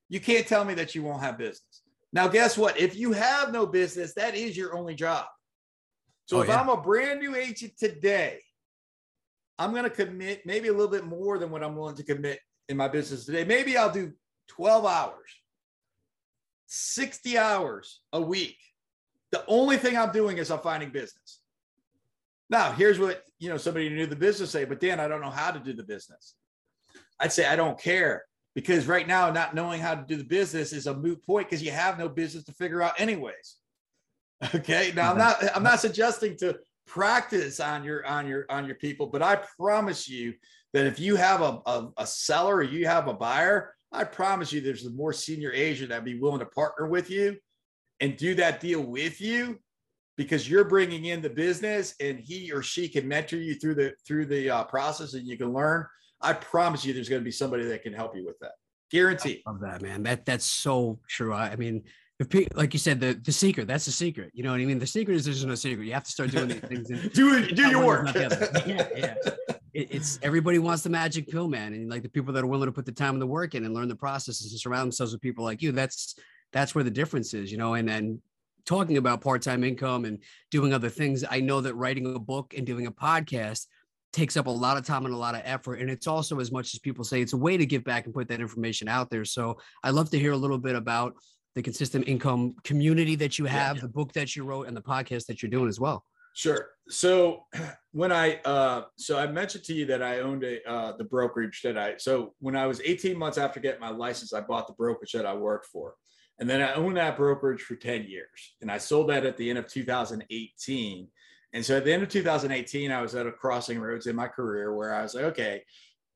[0.09, 1.82] You can't tell me that you won't have business.
[2.13, 2.79] Now, guess what?
[2.79, 5.25] If you have no business, that is your only job.
[6.25, 6.61] So oh, if yeah.
[6.61, 8.39] I'm a brand new agent today,
[9.57, 12.39] I'm going to commit maybe a little bit more than what I'm willing to commit
[12.69, 13.43] in my business today.
[13.43, 14.13] Maybe I'll do
[14.49, 15.29] 12 hours
[16.67, 18.57] 60 hours a week.
[19.31, 21.41] The only thing I'm doing is I'm finding business.
[22.49, 25.21] Now, here's what you know somebody who knew the business say, but Dan, I don't
[25.21, 26.35] know how to do the business.
[27.19, 28.23] I'd say I don't care
[28.55, 31.63] because right now, not knowing how to do the business is a moot point because
[31.63, 33.57] you have no business to figure out anyways.
[34.55, 34.91] Okay.
[34.95, 39.07] Now I'm not I'm not suggesting to practice on your on your on your people,
[39.07, 40.33] but I promise you
[40.73, 44.51] that if you have a, a, a seller or you have a buyer, I promise
[44.51, 47.37] you there's a more senior agent that'd be willing to partner with you
[47.99, 49.59] and do that deal with you
[50.17, 53.93] because you're bringing in the business and he or she can mentor you through the
[54.05, 55.85] through the uh, process and you can learn.
[56.23, 58.53] I promise you there's going to be somebody that can help you with that.
[58.91, 59.41] Guarantee.
[59.45, 60.03] Love that, man.
[60.03, 61.33] That that's so true.
[61.33, 61.83] I, I mean,
[62.19, 64.31] if like you said, the the secret, that's the secret.
[64.33, 64.79] You know what I mean?
[64.79, 65.85] The secret is there's no secret.
[65.85, 66.89] You have to start doing these things.
[66.89, 68.13] And do do your work.
[68.13, 69.15] yeah, yeah
[69.73, 72.67] it, it's everybody wants the magic pill, man, and like the people that are willing
[72.67, 75.13] to put the time and the work in and learn the processes and surround themselves
[75.13, 75.71] with people like you.
[75.71, 76.15] That's
[76.51, 77.73] that's where the difference is, you know.
[77.73, 78.21] And then
[78.65, 80.19] talking about part-time income and
[80.51, 83.67] doing other things, I know that writing a book and doing a podcast
[84.13, 85.75] takes up a lot of time and a lot of effort.
[85.75, 88.13] And it's also, as much as people say, it's a way to give back and
[88.13, 89.25] put that information out there.
[89.25, 91.15] So I'd love to hear a little bit about
[91.55, 93.81] the consistent income community that you have, yeah.
[93.81, 96.05] the book that you wrote, and the podcast that you're doing as well.
[96.35, 96.69] Sure.
[96.89, 97.43] So
[97.91, 101.61] when I uh, so I mentioned to you that I owned a uh, the brokerage
[101.63, 104.73] that I so when I was 18 months after getting my license, I bought the
[104.73, 105.95] brokerage that I worked for.
[106.39, 108.55] And then I owned that brokerage for 10 years.
[108.61, 111.07] And I sold that at the end of 2018.
[111.53, 114.27] And so at the end of 2018, I was at a crossing roads in my
[114.27, 115.63] career where I was like, okay,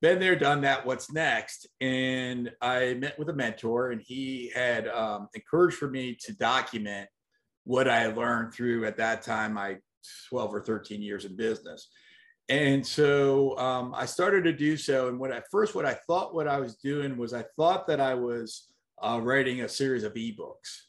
[0.02, 0.86] been there, done that.
[0.86, 1.68] What's next?
[1.80, 7.08] And I met with a mentor, and he had um, encouraged for me to document
[7.64, 9.78] what I learned through at that time my
[10.30, 11.90] 12 or 13 years in business.
[12.50, 15.10] And so um, I started to do so.
[15.10, 18.00] And what at first, what I thought what I was doing was I thought that
[18.00, 18.68] I was
[19.04, 20.87] uh, writing a series of ebooks.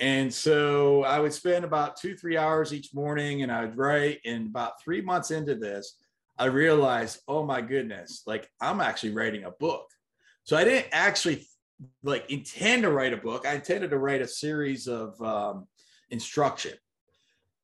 [0.00, 4.20] And so I would spend about two, three hours each morning and I would write.
[4.24, 5.96] And about three months into this,
[6.38, 9.86] I realized, oh my goodness, like I'm actually writing a book.
[10.44, 11.46] So I didn't actually
[12.02, 13.46] like intend to write a book.
[13.46, 15.66] I intended to write a series of um,
[16.10, 16.74] instruction.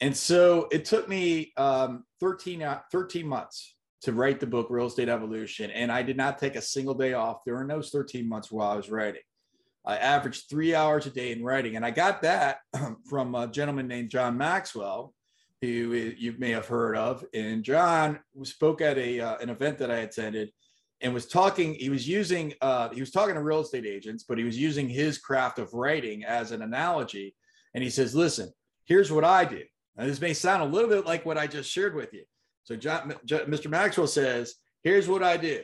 [0.01, 4.87] And so it took me um, 13, uh, 13 months to write the book, Real
[4.87, 5.71] Estate Evolution.
[5.71, 8.77] And I did not take a single day off during those 13 months while I
[8.77, 9.23] was writing.
[9.87, 11.77] I averaged three hours a day in writing.
[11.77, 12.59] And I got that
[13.09, 15.13] from a gentleman named John Maxwell,
[15.61, 17.25] who you may have heard of.
[17.35, 20.53] And John spoke at a, uh, an event that I attended
[21.01, 24.39] and was talking, he was using, uh, he was talking to real estate agents, but
[24.39, 27.35] he was using his craft of writing as an analogy.
[27.75, 28.53] And he says, listen,
[28.85, 29.63] here's what I do.
[29.97, 32.25] Now, this may sound a little bit like what I just shared with you.
[32.65, 33.69] So John, Mr.
[33.69, 35.63] Maxwell says, here's what I do.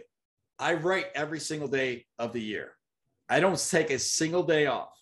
[0.59, 2.73] I write every single day of the year.
[3.31, 4.93] I don't take a single day off.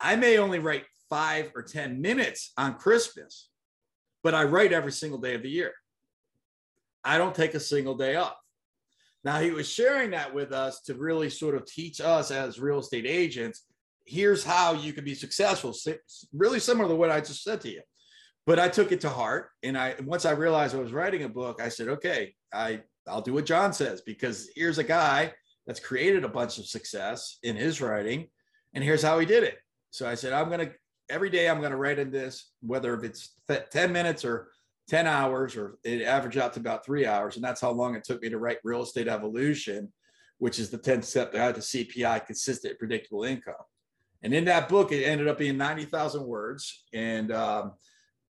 [0.00, 3.50] I may only write five or 10 minutes on Christmas,
[4.24, 5.72] but I write every single day of the year.
[7.04, 8.34] I don't take a single day off.
[9.22, 12.80] Now, he was sharing that with us to really sort of teach us as real
[12.80, 13.64] estate agents
[14.04, 15.74] here's how you can be successful.
[16.32, 17.82] Really similar to what I just said to you.
[18.46, 19.48] But I took it to heart.
[19.62, 23.22] And I once I realized I was writing a book, I said, okay, I, I'll
[23.22, 25.32] do what John says because here's a guy
[25.66, 28.28] that's created a bunch of success in his writing.
[28.74, 29.56] And here's how he did it.
[29.90, 30.72] So I said, I'm going to,
[31.08, 33.36] every day I'm going to write in this, whether if it's
[33.70, 34.48] 10 minutes or
[34.88, 37.36] 10 hours, or it averaged out to about three hours.
[37.36, 39.92] And that's how long it took me to write Real Estate Evolution,
[40.38, 43.54] which is the 10 step guide to CPI, consistent, predictable income.
[44.22, 46.84] And in that book, it ended up being 90,000 words.
[46.92, 47.72] And, um,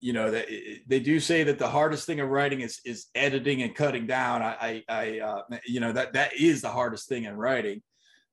[0.02, 0.48] you know that
[0.88, 4.42] they do say that the hardest thing of writing is is editing and cutting down.
[4.42, 7.84] I, I, I uh, you know that that is the hardest thing in writing,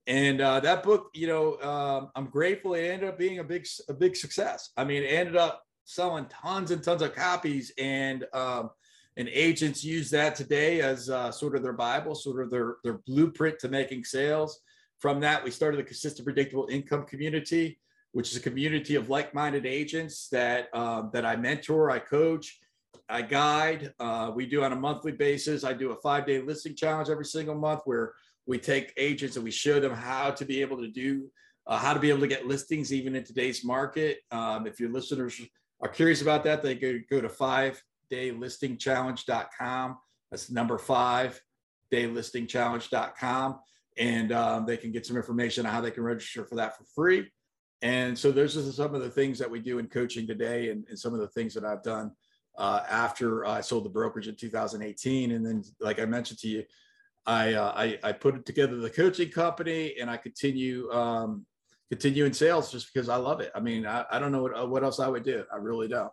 [0.07, 3.67] and uh, that book, you know, um, I'm grateful it ended up being a big
[3.91, 4.71] a big success.
[4.79, 8.71] I mean, it ended up selling tons and tons of copies, and um,
[9.19, 13.01] and agents use that today as uh, sort of their bible, sort of their their
[13.07, 14.61] blueprint to making sales.
[15.01, 17.79] From that, we started the consistent predictable income community
[18.13, 22.59] which is a community of like-minded agents that um, that I mentor, I coach,
[23.09, 23.93] I guide.
[24.01, 25.65] Uh, we do on a monthly basis.
[25.65, 28.15] I do a five-day listing challenge every single month where
[28.47, 31.29] we take agents and we show them how to be able to do
[31.69, 34.21] uh, how to be able to get listings even in today's market.
[34.31, 35.41] Um, if your listeners
[35.81, 37.81] are curious about that, they could go to five
[38.11, 39.99] daylistingchallenge.com.
[40.31, 41.41] That's number five
[41.93, 43.61] daylistingchallenge.com.
[43.99, 46.85] And um, they can get some information on how they can register for that for
[46.95, 47.31] free.
[47.83, 50.85] And so those are some of the things that we do in coaching today and,
[50.89, 52.13] and some of the things that I've done
[52.57, 55.31] uh, after I sold the brokerage in 2018.
[55.31, 56.65] And then, like I mentioned to you,
[57.25, 61.45] I, uh, I, I, put together the coaching company and I continue, um,
[61.91, 63.53] continue in sales just because I love it.
[63.55, 65.45] I mean, I, I don't know what, what else I would do.
[65.53, 66.11] I really don't.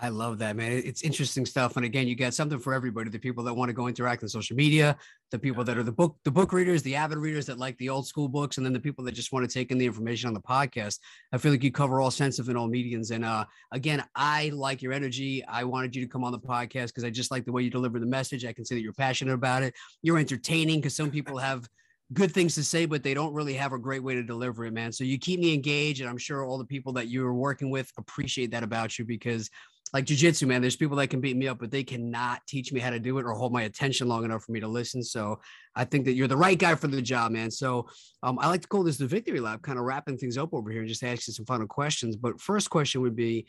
[0.00, 0.70] I love that, man.
[0.70, 1.74] It's interesting stuff.
[1.74, 3.10] And again, you got something for everybody.
[3.10, 4.96] The people that want to go interact on social media,
[5.32, 7.88] the people that are the book, the book readers, the avid readers that like the
[7.88, 10.28] old school books, and then the people that just want to take in the information
[10.28, 11.00] on the podcast.
[11.32, 13.10] I feel like you cover all sense of in all medians.
[13.10, 15.44] And uh, again, I like your energy.
[15.46, 17.70] I wanted you to come on the podcast because I just like the way you
[17.70, 18.44] deliver the message.
[18.44, 19.74] I can see that you're passionate about it.
[20.02, 21.68] You're entertaining because some people have
[22.12, 24.72] good things to say, but they don't really have a great way to deliver it,
[24.72, 24.92] man.
[24.92, 27.70] So you keep me engaged, and I'm sure all the people that you are working
[27.70, 29.50] with appreciate that about you because
[29.92, 32.80] like jujitsu, man, there's people that can beat me up, but they cannot teach me
[32.80, 35.02] how to do it or hold my attention long enough for me to listen.
[35.02, 35.40] So
[35.74, 37.50] I think that you're the right guy for the job, man.
[37.50, 37.88] So
[38.22, 40.70] um, I like to call this the victory lap, kind of wrapping things up over
[40.70, 42.16] here and just asking some final questions.
[42.16, 43.46] But first question would be,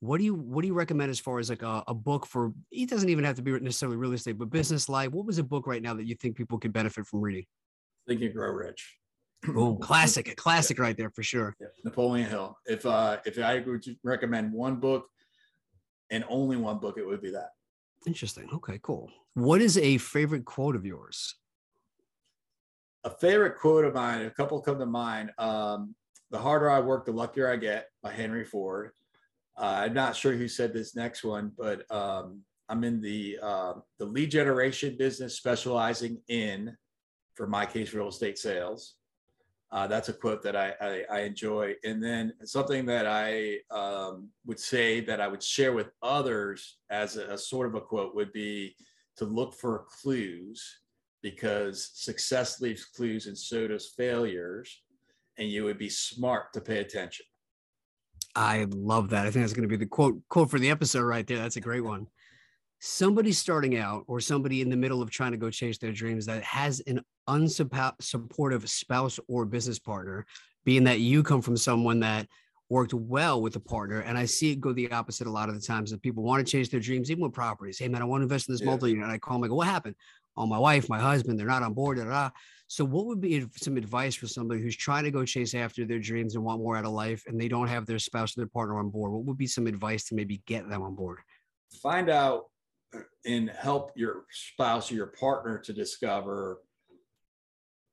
[0.00, 2.52] what do you what do you recommend as far as like a, a book for?
[2.70, 5.10] It doesn't even have to be necessarily real estate, but business life.
[5.10, 7.46] What was a book right now that you think people could benefit from reading?
[8.06, 8.96] Think and Grow Rich.
[9.42, 10.84] Boom, classic, a classic yeah.
[10.84, 11.54] right there for sure.
[11.60, 11.68] Yeah.
[11.84, 12.56] Napoleon Hill.
[12.66, 15.06] If uh if I would recommend one book
[16.10, 17.50] and only one book, it would be that.
[18.06, 18.48] Interesting.
[18.52, 19.10] Okay, cool.
[19.34, 21.34] What is a favorite quote of yours?
[23.04, 25.30] A favorite quote of mine, a couple come to mind.
[25.38, 25.94] Um,
[26.30, 28.90] the harder I work, the luckier I get by Henry Ford.
[29.56, 33.74] Uh, I'm not sure who said this next one, but um, I'm in the uh,
[33.98, 36.76] the lead generation business, specializing in,
[37.34, 38.94] for my case, real estate sales.
[39.70, 41.74] Uh, that's a quote that I, I, I, enjoy.
[41.84, 47.16] And then something that I um, would say that I would share with others as
[47.18, 48.74] a, a, sort of a quote would be
[49.18, 50.80] to look for clues
[51.22, 54.82] because success leaves clues and so does failures.
[55.36, 57.26] And you would be smart to pay attention.
[58.34, 59.26] I love that.
[59.26, 61.38] I think that's going to be the quote quote for the episode right there.
[61.38, 62.06] That's a great one.
[62.80, 66.26] Somebody starting out or somebody in the middle of trying to go chase their dreams
[66.26, 70.26] that has an unsupportive spouse or business partner,
[70.64, 72.26] being that you come from someone that
[72.70, 74.00] worked well with a partner.
[74.00, 76.44] And I see it go the opposite a lot of the times that people want
[76.44, 77.78] to change their dreams, even with properties.
[77.78, 78.66] Hey man, I want to invest in this yeah.
[78.66, 79.04] multi unit.
[79.04, 79.94] And I call them, I go, what happened?
[80.36, 81.98] Oh, my wife, my husband, they're not on board.
[81.98, 82.30] Da, da.
[82.68, 85.98] So, what would be some advice for somebody who's trying to go chase after their
[85.98, 88.46] dreams and want more out of life and they don't have their spouse or their
[88.46, 89.10] partner on board?
[89.10, 91.18] What would be some advice to maybe get them on board?
[91.82, 92.44] Find out
[93.24, 96.60] and help your spouse or your partner to discover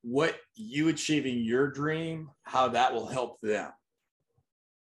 [0.08, 3.72] what you achieving your dream, how that will help them.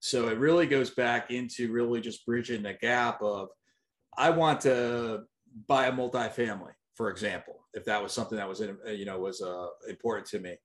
[0.01, 3.49] So it really goes back into really just bridging the gap of
[4.19, 5.23] I want to
[5.67, 9.41] buy a multifamily, for example, if that was something that was in, you know was
[9.41, 10.57] uh, important to me,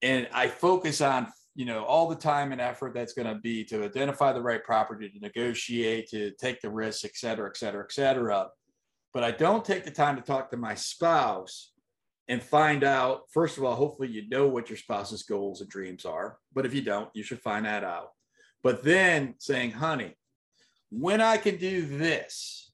[0.00, 1.26] and I focus on
[1.56, 4.62] you know all the time and effort that's going to be to identify the right
[4.62, 8.46] property, to negotiate, to take the risks, et cetera, et cetera, et cetera.
[9.12, 11.71] But I don't take the time to talk to my spouse
[12.28, 16.04] and find out first of all hopefully you know what your spouse's goals and dreams
[16.04, 18.10] are but if you don't you should find that out.
[18.62, 20.16] But then saying honey
[20.90, 22.70] when i can do this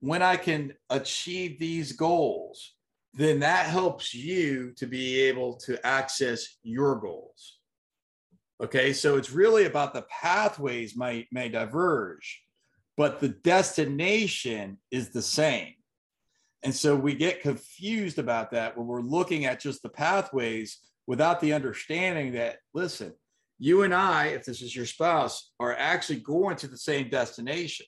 [0.00, 2.74] when i can achieve these goals
[3.14, 7.58] then that helps you to be able to access your goals.
[8.62, 12.42] Okay so it's really about the pathways might may diverge
[12.96, 15.74] but the destination is the same
[16.62, 21.40] and so we get confused about that when we're looking at just the pathways without
[21.40, 23.14] the understanding that, listen,
[23.58, 27.86] you and I, if this is your spouse, are actually going to the same destination.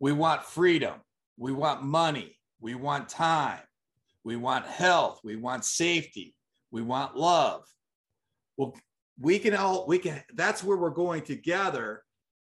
[0.00, 0.94] We want freedom.
[1.36, 2.38] We want money.
[2.60, 3.60] We want time.
[4.24, 5.20] We want health.
[5.22, 6.34] We want safety.
[6.70, 7.64] We want love.
[8.56, 8.74] Well,
[9.20, 12.02] we can all, we can, that's where we're going together.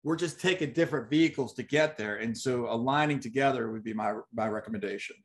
[0.04, 2.16] We're just taking different vehicles to get there.
[2.16, 5.16] And so aligning together would be my, my recommendation.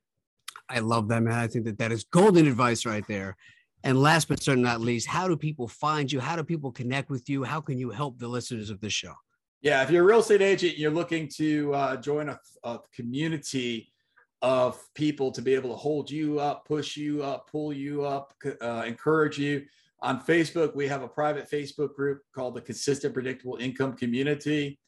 [0.70, 1.34] I love that, man.
[1.34, 3.36] I think that that is golden advice right there.
[3.84, 6.20] And last but certainly not least, how do people find you?
[6.20, 7.44] How do people connect with you?
[7.44, 9.14] How can you help the listeners of this show?
[9.62, 13.92] Yeah, if you're a real estate agent, you're looking to uh, join a, a community
[14.42, 18.34] of people to be able to hold you up, push you up, pull you up,
[18.62, 19.66] uh, encourage you.
[20.02, 24.80] On Facebook, we have a private Facebook group called the Consistent Predictable Income Community.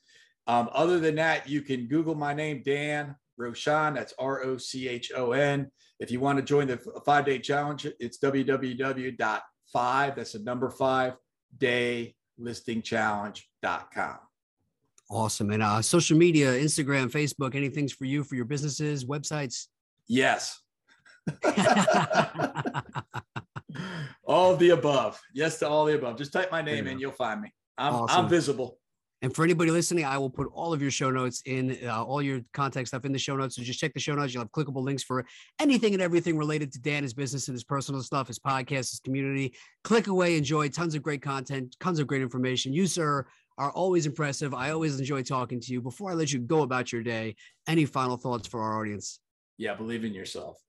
[0.47, 3.95] Um, other than that, you can Google my name, Dan Rochon.
[3.95, 5.71] That's R O C H O N.
[5.99, 11.13] If you want to join the five day challenge, it's www.five, that's the number five
[11.57, 14.17] day listing challenge.com.
[15.09, 15.51] Awesome.
[15.51, 19.67] And uh, social media, Instagram, Facebook, anything's for you, for your businesses, websites?
[20.07, 20.59] Yes.
[24.25, 25.21] all of the above.
[25.33, 26.17] Yes to all the above.
[26.17, 27.53] Just type my name in, you'll find me.
[27.77, 28.25] I'm, awesome.
[28.25, 28.79] I'm visible.
[29.21, 32.21] And for anybody listening, I will put all of your show notes in uh, all
[32.21, 33.55] your contact stuff in the show notes.
[33.55, 34.33] So just check the show notes.
[34.33, 35.25] You'll have clickable links for
[35.59, 39.01] anything and everything related to Dan, his business, and his personal stuff, his podcast, his
[39.03, 39.55] community.
[39.83, 42.73] Click away, enjoy tons of great content, tons of great information.
[42.73, 43.25] You, sir,
[43.57, 44.53] are always impressive.
[44.53, 45.81] I always enjoy talking to you.
[45.81, 47.35] Before I let you go about your day,
[47.67, 49.21] any final thoughts for our audience?
[49.57, 50.59] Yeah, believe in yourself.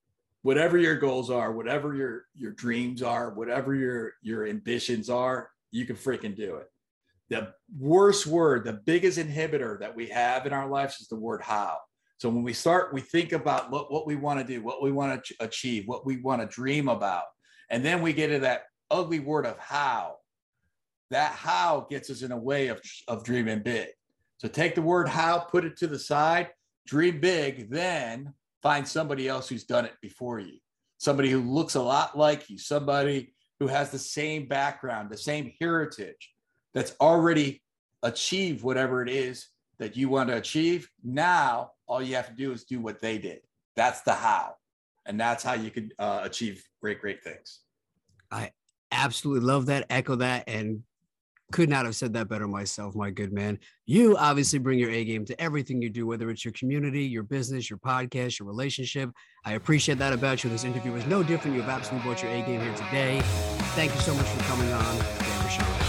[0.43, 5.85] Whatever your goals are, whatever your your dreams are, whatever your your ambitions are, you
[5.85, 6.71] can freaking do it
[7.29, 11.41] the worst word, the biggest inhibitor that we have in our lives is the word
[11.41, 11.77] how.
[12.17, 14.91] So when we start, we think about what, what we want to do, what we
[14.91, 17.23] want to achieve, what we want to dream about.
[17.69, 20.15] And then we get to that ugly word of how.
[21.11, 23.89] That how gets us in a way of, of dreaming big.
[24.39, 26.49] So take the word how, put it to the side,
[26.85, 30.57] dream big, then find somebody else who's done it before you.
[30.97, 35.53] Somebody who looks a lot like you, somebody who has the same background, the same
[35.59, 36.33] heritage
[36.77, 37.59] that's already
[38.03, 39.47] achieved whatever it is
[39.79, 40.87] that you want to achieve.
[41.03, 43.39] Now, all you have to do is do what they did.
[43.75, 44.53] That's the how.
[45.07, 47.61] And that's how you could uh, achieve great, great things.
[48.29, 48.51] I
[48.91, 50.83] absolutely love that, echo that, and
[51.51, 53.57] could not have said that better myself, my good man.
[53.87, 57.23] You obviously bring your A game to everything you do, whether it's your community, your
[57.23, 59.09] business, your podcast, your relationship.
[59.45, 60.51] I appreciate that about you.
[60.51, 61.55] This interview was no different.
[61.55, 63.21] You have absolutely brought your A game here today.
[63.73, 64.95] Thank you so much for coming on.
[64.97, 65.86] You're so